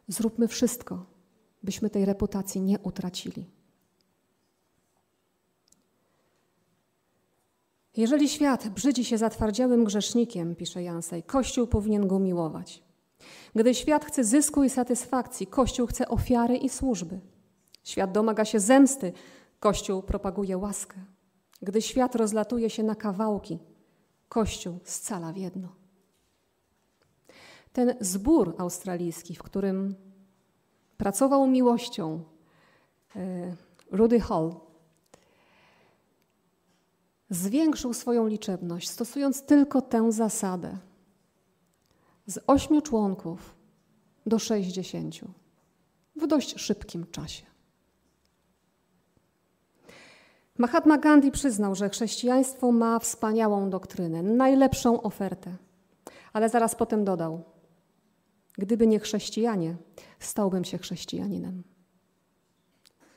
Zróbmy 0.09 0.49
wszystko, 0.49 1.07
byśmy 1.63 1.91
tej 1.91 2.05
reputacji 2.05 2.61
nie 2.61 2.79
utracili. 2.79 3.47
Jeżeli 7.97 8.29
świat 8.29 8.69
brzydzi 8.69 9.05
się 9.05 9.19
zatwardziałym 9.19 9.85
grzesznikiem, 9.85 10.57
pisze 10.57 10.83
Jansej, 10.83 11.23
Kościół 11.23 11.67
powinien 11.67 12.09
go 12.09 12.19
miłować. 12.19 12.83
Gdy 13.55 13.75
świat 13.75 14.05
chce 14.05 14.25
zysku 14.25 14.65
i 14.65 14.71
satysfakcji, 14.71 15.47
Kościół 15.47 15.87
chce 15.87 16.09
ofiary 16.09 16.57
i 16.57 16.69
służby. 16.69 17.21
Świat 17.85 18.13
domaga 18.13 18.45
się 18.45 18.61
zemsty, 18.61 19.13
Kościół 19.61 20.03
propaguje 20.03 20.59
łaskę. 20.59 20.97
Gdy 21.63 21.83
świat 21.83 22.15
rozlatuje 22.15 22.71
się 22.71 22.83
na 22.83 22.95
kawałki, 22.95 23.59
Kościół 24.29 24.79
scala 24.85 25.33
w 25.33 25.37
jedno. 25.37 25.69
Ten 27.73 27.95
zbór 28.01 28.55
australijski, 28.59 29.35
w 29.35 29.43
którym 29.43 29.95
pracował 30.97 31.47
miłością 31.47 32.25
e, 33.17 33.57
Rudy 33.91 34.21
Hall, 34.21 34.55
zwiększył 37.31 37.95
swoją 37.95 38.27
liczebność, 38.27 38.89
stosując 38.89 39.43
tylko 39.43 39.83
tę 39.83 40.13
zasadę. 40.13 40.79
Z 42.27 42.39
ośmiu 42.47 42.83
członków 42.83 43.55
do 44.27 44.39
sześćdziesięciu 44.39 45.31
w 46.17 46.27
dość 46.27 46.61
szybkim 46.61 47.07
czasie. 47.11 47.48
Mahatma 50.59 50.99
Gandhi 50.99 51.31
przyznał, 51.31 51.75
że 51.75 51.89
chrześcijaństwo 51.89 52.73
ma 52.73 52.99
wspaniałą 52.99 53.71
doktrynę, 53.71 54.23
najlepszą 54.23 55.03
ofertę, 55.03 55.57
ale 56.33 56.49
zaraz 56.49 56.75
potem 56.75 57.05
dodał: 57.05 57.43
Gdyby 58.59 58.87
nie 58.87 58.99
chrześcijanie, 58.99 59.77
stałbym 60.19 60.65
się 60.65 60.79
chrześcijaninem. 60.79 61.63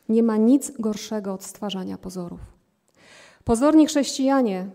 Nie 0.09 0.23
ma 0.23 0.37
nic 0.37 0.71
gorszego 0.79 1.33
od 1.33 1.43
stwarzania 1.43 1.97
pozorów. 1.97 2.39
Pozorni 3.43 3.87
chrześcijanie 3.87 4.69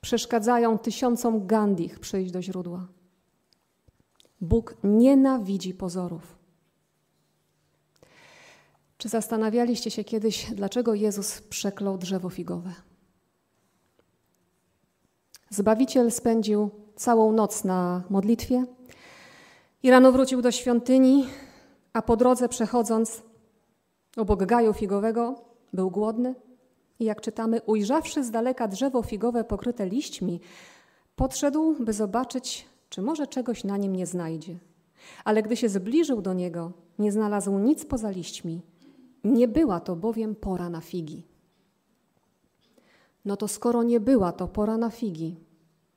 przeszkadzają 0.00 0.78
tysiącom 0.78 1.46
Gandhich 1.46 2.00
przyjść 2.00 2.32
do 2.32 2.42
źródła. 2.42 2.88
Bóg 4.40 4.74
nienawidzi 4.84 5.74
pozorów. 5.74 6.37
Czy 8.98 9.08
zastanawialiście 9.08 9.90
się 9.90 10.04
kiedyś, 10.04 10.50
dlaczego 10.54 10.94
Jezus 10.94 11.40
przeklął 11.40 11.98
drzewo 11.98 12.30
figowe? 12.30 12.72
Zbawiciel 15.50 16.10
spędził 16.12 16.70
całą 16.96 17.32
noc 17.32 17.64
na 17.64 18.02
modlitwie 18.10 18.64
i 19.82 19.90
rano 19.90 20.12
wrócił 20.12 20.42
do 20.42 20.50
świątyni, 20.50 21.26
a 21.92 22.02
po 22.02 22.16
drodze 22.16 22.48
przechodząc 22.48 23.22
obok 24.16 24.44
gaju 24.44 24.72
figowego 24.72 25.44
był 25.72 25.90
głodny 25.90 26.34
i 26.98 27.04
jak 27.04 27.20
czytamy, 27.20 27.62
ujrzawszy 27.62 28.24
z 28.24 28.30
daleka 28.30 28.68
drzewo 28.68 29.02
figowe 29.02 29.44
pokryte 29.44 29.86
liśćmi, 29.86 30.40
podszedł, 31.16 31.84
by 31.84 31.92
zobaczyć, 31.92 32.66
czy 32.88 33.02
może 33.02 33.26
czegoś 33.26 33.64
na 33.64 33.76
nim 33.76 33.96
nie 33.96 34.06
znajdzie. 34.06 34.58
Ale 35.24 35.42
gdy 35.42 35.56
się 35.56 35.68
zbliżył 35.68 36.22
do 36.22 36.32
niego, 36.32 36.72
nie 36.98 37.12
znalazł 37.12 37.58
nic 37.58 37.84
poza 37.84 38.10
liśćmi 38.10 38.62
nie 39.24 39.48
była 39.48 39.80
to 39.80 39.96
bowiem 39.96 40.34
pora 40.34 40.70
na 40.70 40.80
figi. 40.80 41.26
No 43.24 43.36
to 43.36 43.48
skoro 43.48 43.82
nie 43.82 44.00
była 44.00 44.32
to 44.32 44.48
pora 44.48 44.76
na 44.76 44.90
figi 44.90 45.36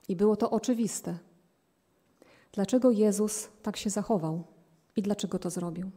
i 0.08 0.16
było 0.16 0.36
to 0.36 0.50
oczywiste, 0.50 1.18
dlaczego 2.52 2.92
Jezus 2.92 3.50
tak 3.62 3.78
się 3.78 3.90
zachował 3.90 4.44
i 4.96 5.02
dlaczego 5.02 5.40
to 5.40 5.50
zrobił. 5.50 5.92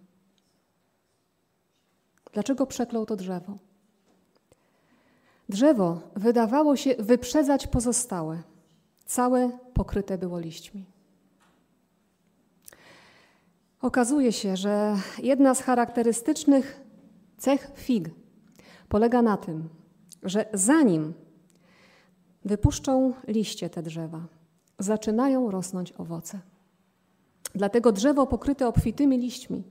Dlaczego 2.32 2.66
przeklął 2.66 3.06
to 3.06 3.16
drzewo? 3.16 3.58
Drzewo 5.48 6.00
wydawało 6.16 6.76
się 6.76 6.94
wyprzedzać 6.98 7.66
pozostałe. 7.66 8.42
Całe 9.06 9.58
pokryte 9.74 10.18
było 10.18 10.38
liśćmi. 10.38 10.84
Okazuje 13.82 14.32
się, 14.32 14.56
że 14.56 14.96
jedna 15.18 15.54
z 15.54 15.60
charakterystycznych 15.60 16.83
cech 17.38 17.72
fig 17.74 18.10
polega 18.88 19.22
na 19.22 19.36
tym, 19.36 19.68
że 20.22 20.46
zanim 20.52 21.14
wypuszczą 22.44 23.12
liście 23.28 23.70
te 23.70 23.82
drzewa, 23.82 24.26
zaczynają 24.78 25.50
rosnąć 25.50 25.92
owoce. 25.92 26.40
Dlatego 27.54 27.92
drzewo 27.92 28.26
pokryte 28.26 28.68
obfitymi 28.68 29.18
liśćmi 29.18 29.64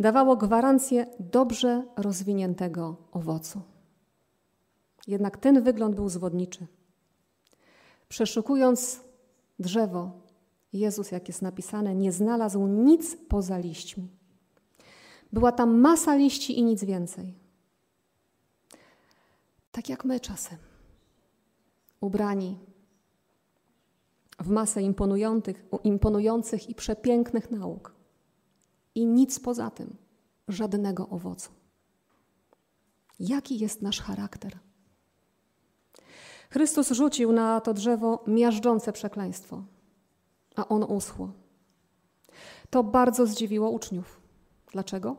dawało 0.00 0.36
gwarancję 0.36 1.06
dobrze 1.20 1.82
rozwiniętego 1.96 2.96
owocu. 3.12 3.60
Jednak 5.06 5.36
ten 5.36 5.62
wygląd 5.62 5.94
był 5.94 6.08
zwodniczy. 6.08 6.66
Przeszukując 8.08 9.00
drzewo, 9.58 10.10
Jezus, 10.72 11.10
jak 11.10 11.28
jest 11.28 11.42
napisane, 11.42 11.94
nie 11.94 12.12
znalazł 12.12 12.66
nic 12.66 13.16
poza 13.28 13.58
liśćmi. 13.58 14.08
Była 15.32 15.52
tam 15.52 15.80
masa 15.80 16.16
liści 16.16 16.58
i 16.58 16.62
nic 16.62 16.84
więcej. 16.84 17.34
Tak 19.72 19.88
jak 19.88 20.04
my 20.04 20.20
czasem, 20.20 20.58
ubrani 22.00 22.58
w 24.38 24.48
masę 24.48 24.82
imponujących, 24.82 25.64
imponujących 25.84 26.70
i 26.70 26.74
przepięknych 26.74 27.50
nauk. 27.50 27.94
I 28.94 29.06
nic 29.06 29.40
poza 29.40 29.70
tym, 29.70 29.96
żadnego 30.48 31.08
owocu. 31.08 31.50
Jaki 33.18 33.58
jest 33.58 33.82
nasz 33.82 34.00
charakter? 34.00 34.58
Chrystus 36.50 36.90
rzucił 36.90 37.32
na 37.32 37.60
to 37.60 37.74
drzewo 37.74 38.24
miażdżące 38.26 38.92
przekleństwo, 38.92 39.64
a 40.56 40.68
ono 40.68 40.86
uschło. 40.86 41.32
To 42.70 42.84
bardzo 42.84 43.26
zdziwiło 43.26 43.70
uczniów. 43.70 44.25
Dlaczego? 44.72 45.16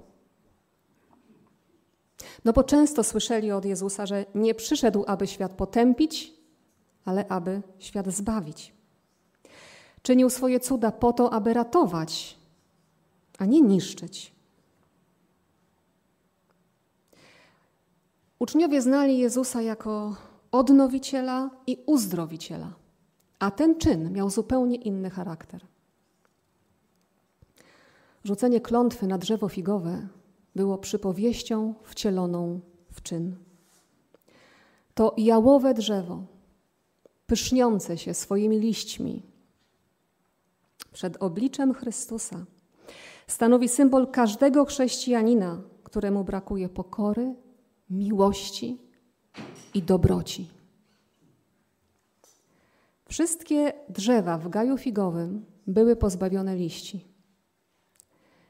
No 2.45 2.53
bo 2.53 2.63
często 2.63 3.03
słyszeli 3.03 3.51
od 3.51 3.65
Jezusa, 3.65 4.05
że 4.05 4.25
nie 4.35 4.55
przyszedł, 4.55 5.03
aby 5.07 5.27
świat 5.27 5.51
potępić, 5.51 6.33
ale 7.05 7.27
aby 7.27 7.61
świat 7.79 8.07
zbawić. 8.07 8.73
Czynił 10.01 10.29
swoje 10.29 10.59
cuda 10.59 10.91
po 10.91 11.13
to, 11.13 11.33
aby 11.33 11.53
ratować, 11.53 12.37
a 13.37 13.45
nie 13.45 13.61
niszczyć. 13.61 14.37
Uczniowie 18.39 18.81
znali 18.81 19.17
Jezusa 19.17 19.61
jako 19.61 20.15
odnowiciela 20.51 21.49
i 21.67 21.77
uzdrowiciela, 21.85 22.73
a 23.39 23.51
ten 23.51 23.77
czyn 23.77 24.13
miał 24.13 24.29
zupełnie 24.29 24.75
inny 24.75 25.09
charakter. 25.09 25.65
Rzucenie 28.23 28.61
klątwy 28.61 29.07
na 29.07 29.17
drzewo 29.17 29.49
figowe 29.49 30.07
było 30.55 30.77
przypowieścią 30.77 31.73
wcieloną 31.83 32.59
w 32.91 33.01
czyn. 33.01 33.35
To 34.93 35.13
jałowe 35.17 35.73
drzewo, 35.73 36.23
pyszniące 37.27 37.97
się 37.97 38.13
swoimi 38.13 38.59
liśćmi 38.59 39.23
przed 40.91 41.17
obliczem 41.23 41.73
Chrystusa, 41.73 42.45
stanowi 43.27 43.69
symbol 43.69 44.07
każdego 44.07 44.65
chrześcijanina, 44.65 45.61
któremu 45.83 46.23
brakuje 46.23 46.69
pokory, 46.69 47.35
miłości 47.89 48.77
i 49.73 49.81
dobroci. 49.83 50.47
Wszystkie 53.05 53.73
drzewa 53.89 54.37
w 54.37 54.49
gaju 54.49 54.77
figowym 54.77 55.45
były 55.67 55.95
pozbawione 55.95 56.55
liści. 56.55 57.16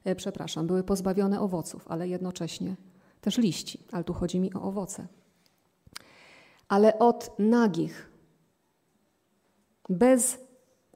E, 0.07 0.15
przepraszam, 0.15 0.67
były 0.67 0.83
pozbawione 0.83 1.41
owoców, 1.41 1.87
ale 1.87 2.07
jednocześnie 2.07 2.75
też 3.21 3.37
liści, 3.37 3.79
ale 3.91 4.03
tu 4.03 4.13
chodzi 4.13 4.39
mi 4.39 4.53
o 4.53 4.61
owoce. 4.61 5.07
Ale 6.67 6.99
od 6.99 7.39
nagich, 7.39 8.11
bez 9.89 10.39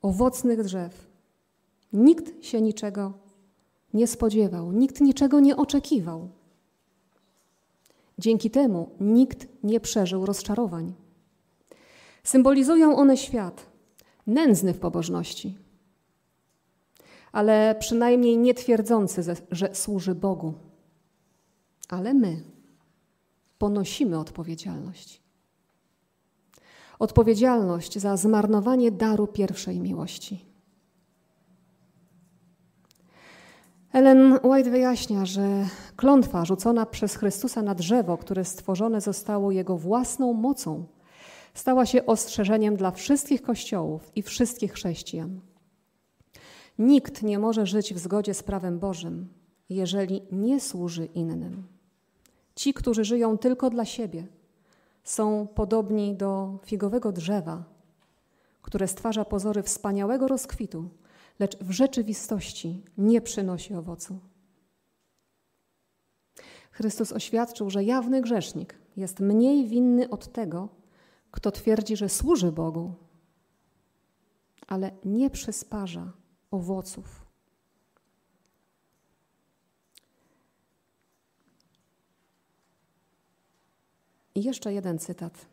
owocnych 0.02 0.64
drzew, 0.64 1.08
nikt 1.94 2.46
się 2.46 2.62
niczego 2.62 3.14
nie 3.94 4.08
spodziewał, 4.08 4.72
nikt 4.72 5.02
niczego 5.02 5.40
nie 5.40 5.58
oczekiwał. 5.58 6.30
Dzięki 8.18 8.52
temu 8.52 8.90
nikt 9.00 9.48
nie 9.64 9.80
przeżył 9.80 10.26
rozczarowań. 10.26 10.94
Symbolizują 12.24 12.96
one 12.96 13.18
świat 13.18 13.66
nędzny 14.28 14.74
w 14.74 14.80
pobożności, 14.80 15.58
ale 17.32 17.76
przynajmniej 17.80 18.38
nie 18.38 18.54
twierdzący, 18.54 19.36
że 19.52 19.76
służy 19.76 20.16
Bogu. 20.16 20.54
Ale 21.90 22.14
my 22.14 22.44
ponosimy 23.58 24.20
odpowiedzialność. 24.20 25.22
Odpowiedzialność 27.00 28.00
za 28.00 28.18
zmarnowanie 28.18 28.92
daru 28.92 29.28
pierwszej 29.28 29.80
miłości. 29.80 30.46
Ellen 33.94 34.40
White 34.44 34.70
wyjaśnia, 34.70 35.26
że 35.26 35.66
klątwa 35.96 36.46
rzucona 36.46 36.86
przez 36.86 37.16
Chrystusa 37.16 37.62
na 37.62 37.76
drzewo, 37.76 38.18
które 38.18 38.46
stworzone 38.46 39.02
zostało 39.02 39.52
Jego 39.52 39.78
własną 39.78 40.34
mocą, 40.34 40.86
stała 41.54 41.86
się 41.86 42.06
ostrzeżeniem 42.06 42.76
dla 42.76 42.92
wszystkich 42.92 43.42
kościołów 43.42 44.12
i 44.16 44.22
wszystkich 44.22 44.74
chrześcijan. 44.74 45.40
Nikt 46.80 47.24
nie 47.24 47.40
może 47.40 47.66
żyć 47.66 47.94
w 47.94 47.98
zgodzie 47.98 48.34
z 48.34 48.44
prawem 48.44 48.80
Bożym, 48.80 49.28
jeżeli 49.70 50.22
nie 50.32 50.60
służy 50.60 51.06
innym. 51.06 51.64
Ci, 52.56 52.74
którzy 52.74 53.04
żyją 53.04 53.38
tylko 53.38 53.70
dla 53.70 53.86
siebie, 53.86 54.28
są 55.04 55.48
podobni 55.56 56.16
do 56.16 56.60
figowego 56.66 57.12
drzewa, 57.12 57.64
które 58.62 58.88
stwarza 58.88 59.26
pozory 59.26 59.64
wspaniałego 59.64 60.28
rozkwitu, 60.28 60.90
lecz 61.40 61.58
w 61.58 61.72
rzeczywistości 61.72 62.84
nie 62.98 63.22
przynosi 63.22 63.74
owocu. 63.74 64.20
Chrystus 66.72 67.12
oświadczył, 67.12 67.70
że 67.70 67.84
jawny 67.84 68.22
grzesznik 68.22 68.76
jest 68.98 69.20
mniej 69.20 69.68
winny 69.68 70.10
od 70.10 70.32
tego, 70.32 70.70
kto 71.32 71.52
twierdzi, 71.52 71.98
że 71.98 72.10
służy 72.10 72.52
Bogu, 72.52 72.94
ale 74.68 74.92
nie 75.06 75.30
przysparza 75.30 76.12
owoców. 76.52 77.26
I 84.36 84.44
jeszcze 84.44 84.74
jeden 84.74 85.00
cytat 85.00 85.46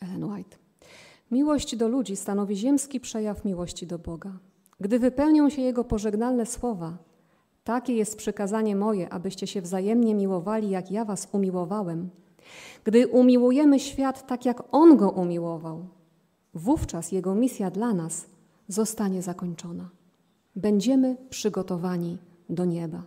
Ellen 0.00 0.24
White. 0.24 0.56
Miłość 1.30 1.76
do 1.76 1.88
ludzi 1.88 2.16
stanowi 2.16 2.56
ziemski 2.56 3.00
przejaw 3.00 3.44
miłości 3.44 3.86
do 3.86 3.98
Boga. 3.98 4.32
Gdy 4.80 4.98
wypełnią 4.98 5.50
się 5.50 5.62
Jego 5.62 5.84
pożegnalne 5.84 6.46
słowa, 6.46 6.96
takie 7.64 7.94
jest 7.94 8.16
przykazanie 8.16 8.76
moje, 8.76 9.12
abyście 9.12 9.46
się 9.46 9.62
wzajemnie 9.62 10.14
miłowali, 10.14 10.70
jak 10.70 10.90
ja 10.90 11.04
was 11.04 11.28
umiłowałem. 11.32 12.10
Gdy 12.84 13.08
umiłujemy 13.08 13.80
świat 13.80 14.26
tak, 14.26 14.44
jak 14.44 14.62
On 14.72 14.96
go 14.96 15.10
umiłował, 15.10 15.88
wówczas 16.54 17.12
Jego 17.12 17.34
misja 17.34 17.70
dla 17.70 17.94
nas 17.94 18.26
zostanie 18.68 19.22
zakończona. 19.22 19.88
Będziemy 20.56 21.16
przygotowani 21.30 22.18
do 22.48 22.64
nieba. 22.64 23.02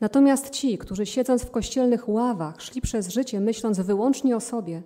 Natomiast 0.00 0.50
ci, 0.50 0.78
którzy 0.78 1.06
siedząc 1.06 1.42
w 1.42 1.50
kościelnych 1.50 2.08
ławach, 2.08 2.62
szli 2.62 2.80
przez 2.80 3.08
życie 3.08 3.40
myśląc 3.40 3.80
wyłącznie 3.80 4.36
o 4.36 4.40
sobie 4.40 4.82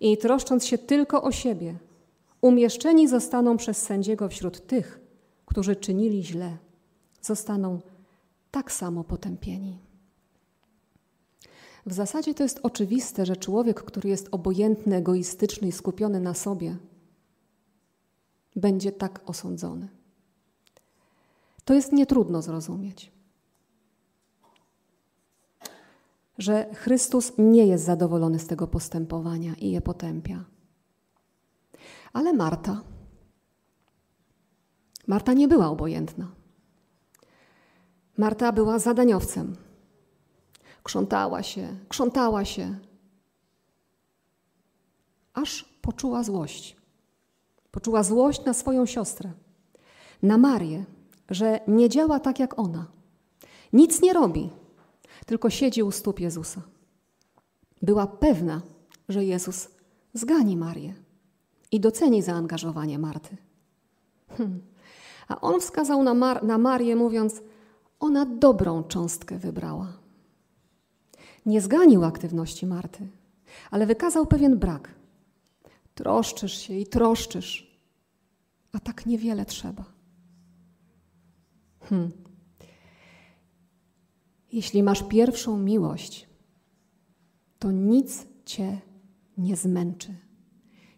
i 0.00 0.18
troszcząc 0.18 0.66
się 0.66 0.78
tylko 0.78 1.22
o 1.22 1.32
siebie, 1.32 1.74
umieszczeni 2.40 3.08
zostaną 3.08 3.56
przez 3.56 3.78
sędziego 3.78 4.28
wśród 4.28 4.66
tych, 4.66 5.00
którzy 5.46 5.76
czynili 5.76 6.24
źle, 6.24 6.56
zostaną 7.22 7.80
tak 8.50 8.72
samo 8.72 9.04
potępieni. 9.04 9.78
W 11.86 11.92
zasadzie 11.92 12.34
to 12.34 12.42
jest 12.42 12.60
oczywiste, 12.62 13.26
że 13.26 13.36
człowiek, 13.36 13.82
który 13.82 14.08
jest 14.08 14.28
obojętny, 14.30 14.96
egoistyczny 14.96 15.68
i 15.68 15.72
skupiony 15.72 16.20
na 16.20 16.34
sobie, 16.34 16.76
będzie 18.56 18.92
tak 18.92 19.20
osądzony. 19.26 19.88
To 21.64 21.74
jest 21.74 21.92
nietrudno 21.92 22.42
zrozumieć. 22.42 23.12
Że 26.38 26.74
Chrystus 26.74 27.32
nie 27.38 27.66
jest 27.66 27.84
zadowolony 27.84 28.38
z 28.38 28.46
tego 28.46 28.66
postępowania 28.66 29.54
i 29.54 29.70
je 29.70 29.80
potępia. 29.80 30.44
Ale 32.12 32.32
Marta 32.32 32.80
Marta 35.06 35.32
nie 35.32 35.48
była 35.48 35.68
obojętna. 35.68 36.28
Marta 38.18 38.52
była 38.52 38.78
zadaniowcem. 38.78 39.56
Krzątała 40.82 41.42
się, 41.42 41.76
krzątała 41.88 42.44
się, 42.44 42.78
aż 45.34 45.64
poczuła 45.82 46.22
złość. 46.22 46.76
Poczuła 47.70 48.02
złość 48.02 48.44
na 48.44 48.54
swoją 48.54 48.86
siostrę, 48.86 49.32
na 50.22 50.38
Marię, 50.38 50.84
że 51.30 51.60
nie 51.68 51.88
działa 51.88 52.20
tak 52.20 52.38
jak 52.38 52.58
ona. 52.58 52.86
Nic 53.72 54.02
nie 54.02 54.12
robi, 54.12 54.50
tylko 55.26 55.50
siedzi 55.50 55.82
u 55.82 55.90
stóp 55.90 56.20
Jezusa. 56.20 56.62
Była 57.82 58.06
pewna, 58.06 58.62
że 59.08 59.24
Jezus 59.24 59.68
zgani 60.14 60.56
Marię 60.56 60.94
i 61.72 61.80
doceni 61.80 62.22
zaangażowanie 62.22 62.98
Marty. 62.98 63.36
Hmm. 64.28 64.62
A 65.28 65.40
on 65.40 65.60
wskazał 65.60 66.02
na, 66.02 66.14
Mar 66.14 66.44
na 66.44 66.58
Marię, 66.58 66.96
mówiąc: 66.96 67.42
Ona 68.00 68.26
dobrą 68.26 68.82
cząstkę 68.82 69.38
wybrała. 69.38 69.92
Nie 71.46 71.60
zganił 71.60 72.04
aktywności 72.04 72.66
Marty, 72.66 73.08
ale 73.70 73.86
wykazał 73.86 74.26
pewien 74.26 74.58
brak. 74.58 74.94
Troszczysz 75.94 76.58
się 76.58 76.74
i 76.74 76.86
troszczysz, 76.86 77.80
a 78.72 78.78
tak 78.78 79.06
niewiele 79.06 79.44
trzeba. 79.44 79.93
Hmm. 81.88 82.10
Jeśli 84.52 84.82
masz 84.82 85.02
pierwszą 85.02 85.58
miłość, 85.58 86.28
to 87.58 87.72
nic 87.72 88.26
cię 88.44 88.80
nie 89.38 89.56
zmęczy, 89.56 90.14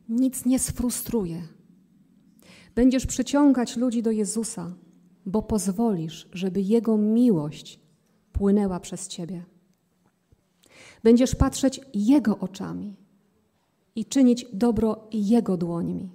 nic 0.08 0.44
nie 0.44 0.58
sfrustruje. 0.58 1.42
Będziesz 2.74 3.06
przyciągać 3.06 3.76
ludzi 3.76 4.02
do 4.02 4.10
Jezusa, 4.10 4.74
bo 5.26 5.42
pozwolisz, 5.42 6.28
żeby 6.32 6.60
Jego 6.60 6.98
miłość 6.98 7.80
płynęła 8.32 8.80
przez 8.80 9.08
ciebie. 9.08 9.44
Będziesz 11.02 11.34
patrzeć 11.34 11.80
Jego 11.94 12.38
oczami 12.38 12.96
i 13.94 14.04
czynić 14.04 14.46
dobro 14.52 15.08
Jego 15.12 15.56
dłońmi. 15.56 16.10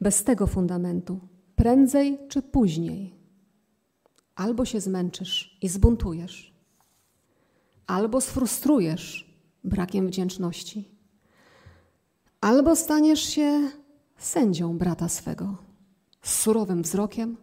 Bez 0.00 0.24
tego 0.24 0.46
fundamentu, 0.46 1.20
prędzej 1.62 2.18
czy 2.28 2.42
później, 2.42 3.14
albo 4.34 4.64
się 4.64 4.80
zmęczysz 4.80 5.58
i 5.62 5.68
zbuntujesz, 5.68 6.54
albo 7.86 8.20
sfrustrujesz 8.20 9.36
brakiem 9.64 10.06
wdzięczności, 10.06 10.88
albo 12.40 12.76
staniesz 12.76 13.20
się 13.20 13.70
sędzią 14.16 14.78
brata 14.78 15.08
swego 15.08 15.56
z 16.22 16.34
surowym 16.34 16.82
wzrokiem 16.82 17.36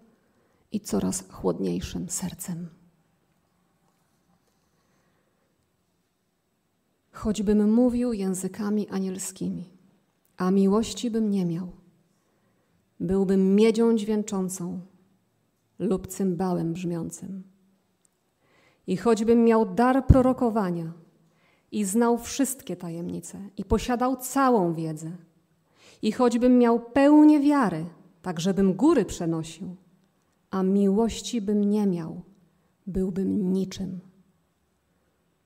i 0.71 0.79
coraz 0.79 1.29
chłodniejszym 1.29 2.09
sercem. 2.09 2.69
choćbym 7.11 7.73
mówił 7.73 8.13
językami 8.13 8.87
anielskimi, 8.87 9.69
a 10.37 10.51
miłości 10.51 11.11
bym 11.11 11.29
nie 11.29 11.45
miał, 11.45 11.78
byłbym 12.99 13.55
miedzią 13.55 13.97
dźwięczącą 13.97 14.79
lub 15.79 16.07
cymbałem 16.07 16.73
brzmiącym. 16.73 17.43
I 18.87 18.97
choćbym 18.97 19.45
miał 19.45 19.73
dar 19.75 20.07
prorokowania 20.07 20.93
i 21.71 21.85
znał 21.85 22.17
wszystkie 22.17 22.75
tajemnice 22.75 23.39
i 23.57 23.65
posiadał 23.65 24.15
całą 24.15 24.73
wiedzę, 24.73 25.11
i 26.01 26.11
choćbym 26.11 26.57
miał 26.57 26.79
pełnię 26.79 27.39
wiary, 27.39 27.85
tak 28.21 28.39
żebym 28.39 28.73
góry 28.73 29.05
przenosił, 29.05 29.75
a 30.51 30.63
miłości 30.63 31.41
bym 31.41 31.69
nie 31.69 31.87
miał, 31.87 32.21
byłbym 32.87 33.53
niczym. 33.53 33.99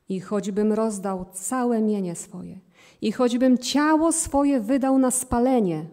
I 0.10 0.20
choćbym 0.20 0.74
rozdał 0.74 1.26
całe 1.34 1.82
mienie 1.82 2.16
swoje, 2.16 2.60
i 3.02 3.12
choćbym 3.12 3.58
ciało 3.58 4.12
swoje 4.12 4.60
wydał 4.60 5.00
na 5.00 5.12
spalenie, 5.12 5.86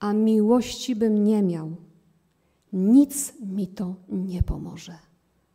a 0.00 0.12
miłości 0.12 0.96
bym 0.96 1.24
nie 1.24 1.42
miał, 1.42 1.76
nic 2.72 3.40
mi 3.40 3.68
to 3.68 3.94
nie 4.08 4.42
pomoże. 4.42 4.98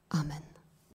Amen. 0.10 0.53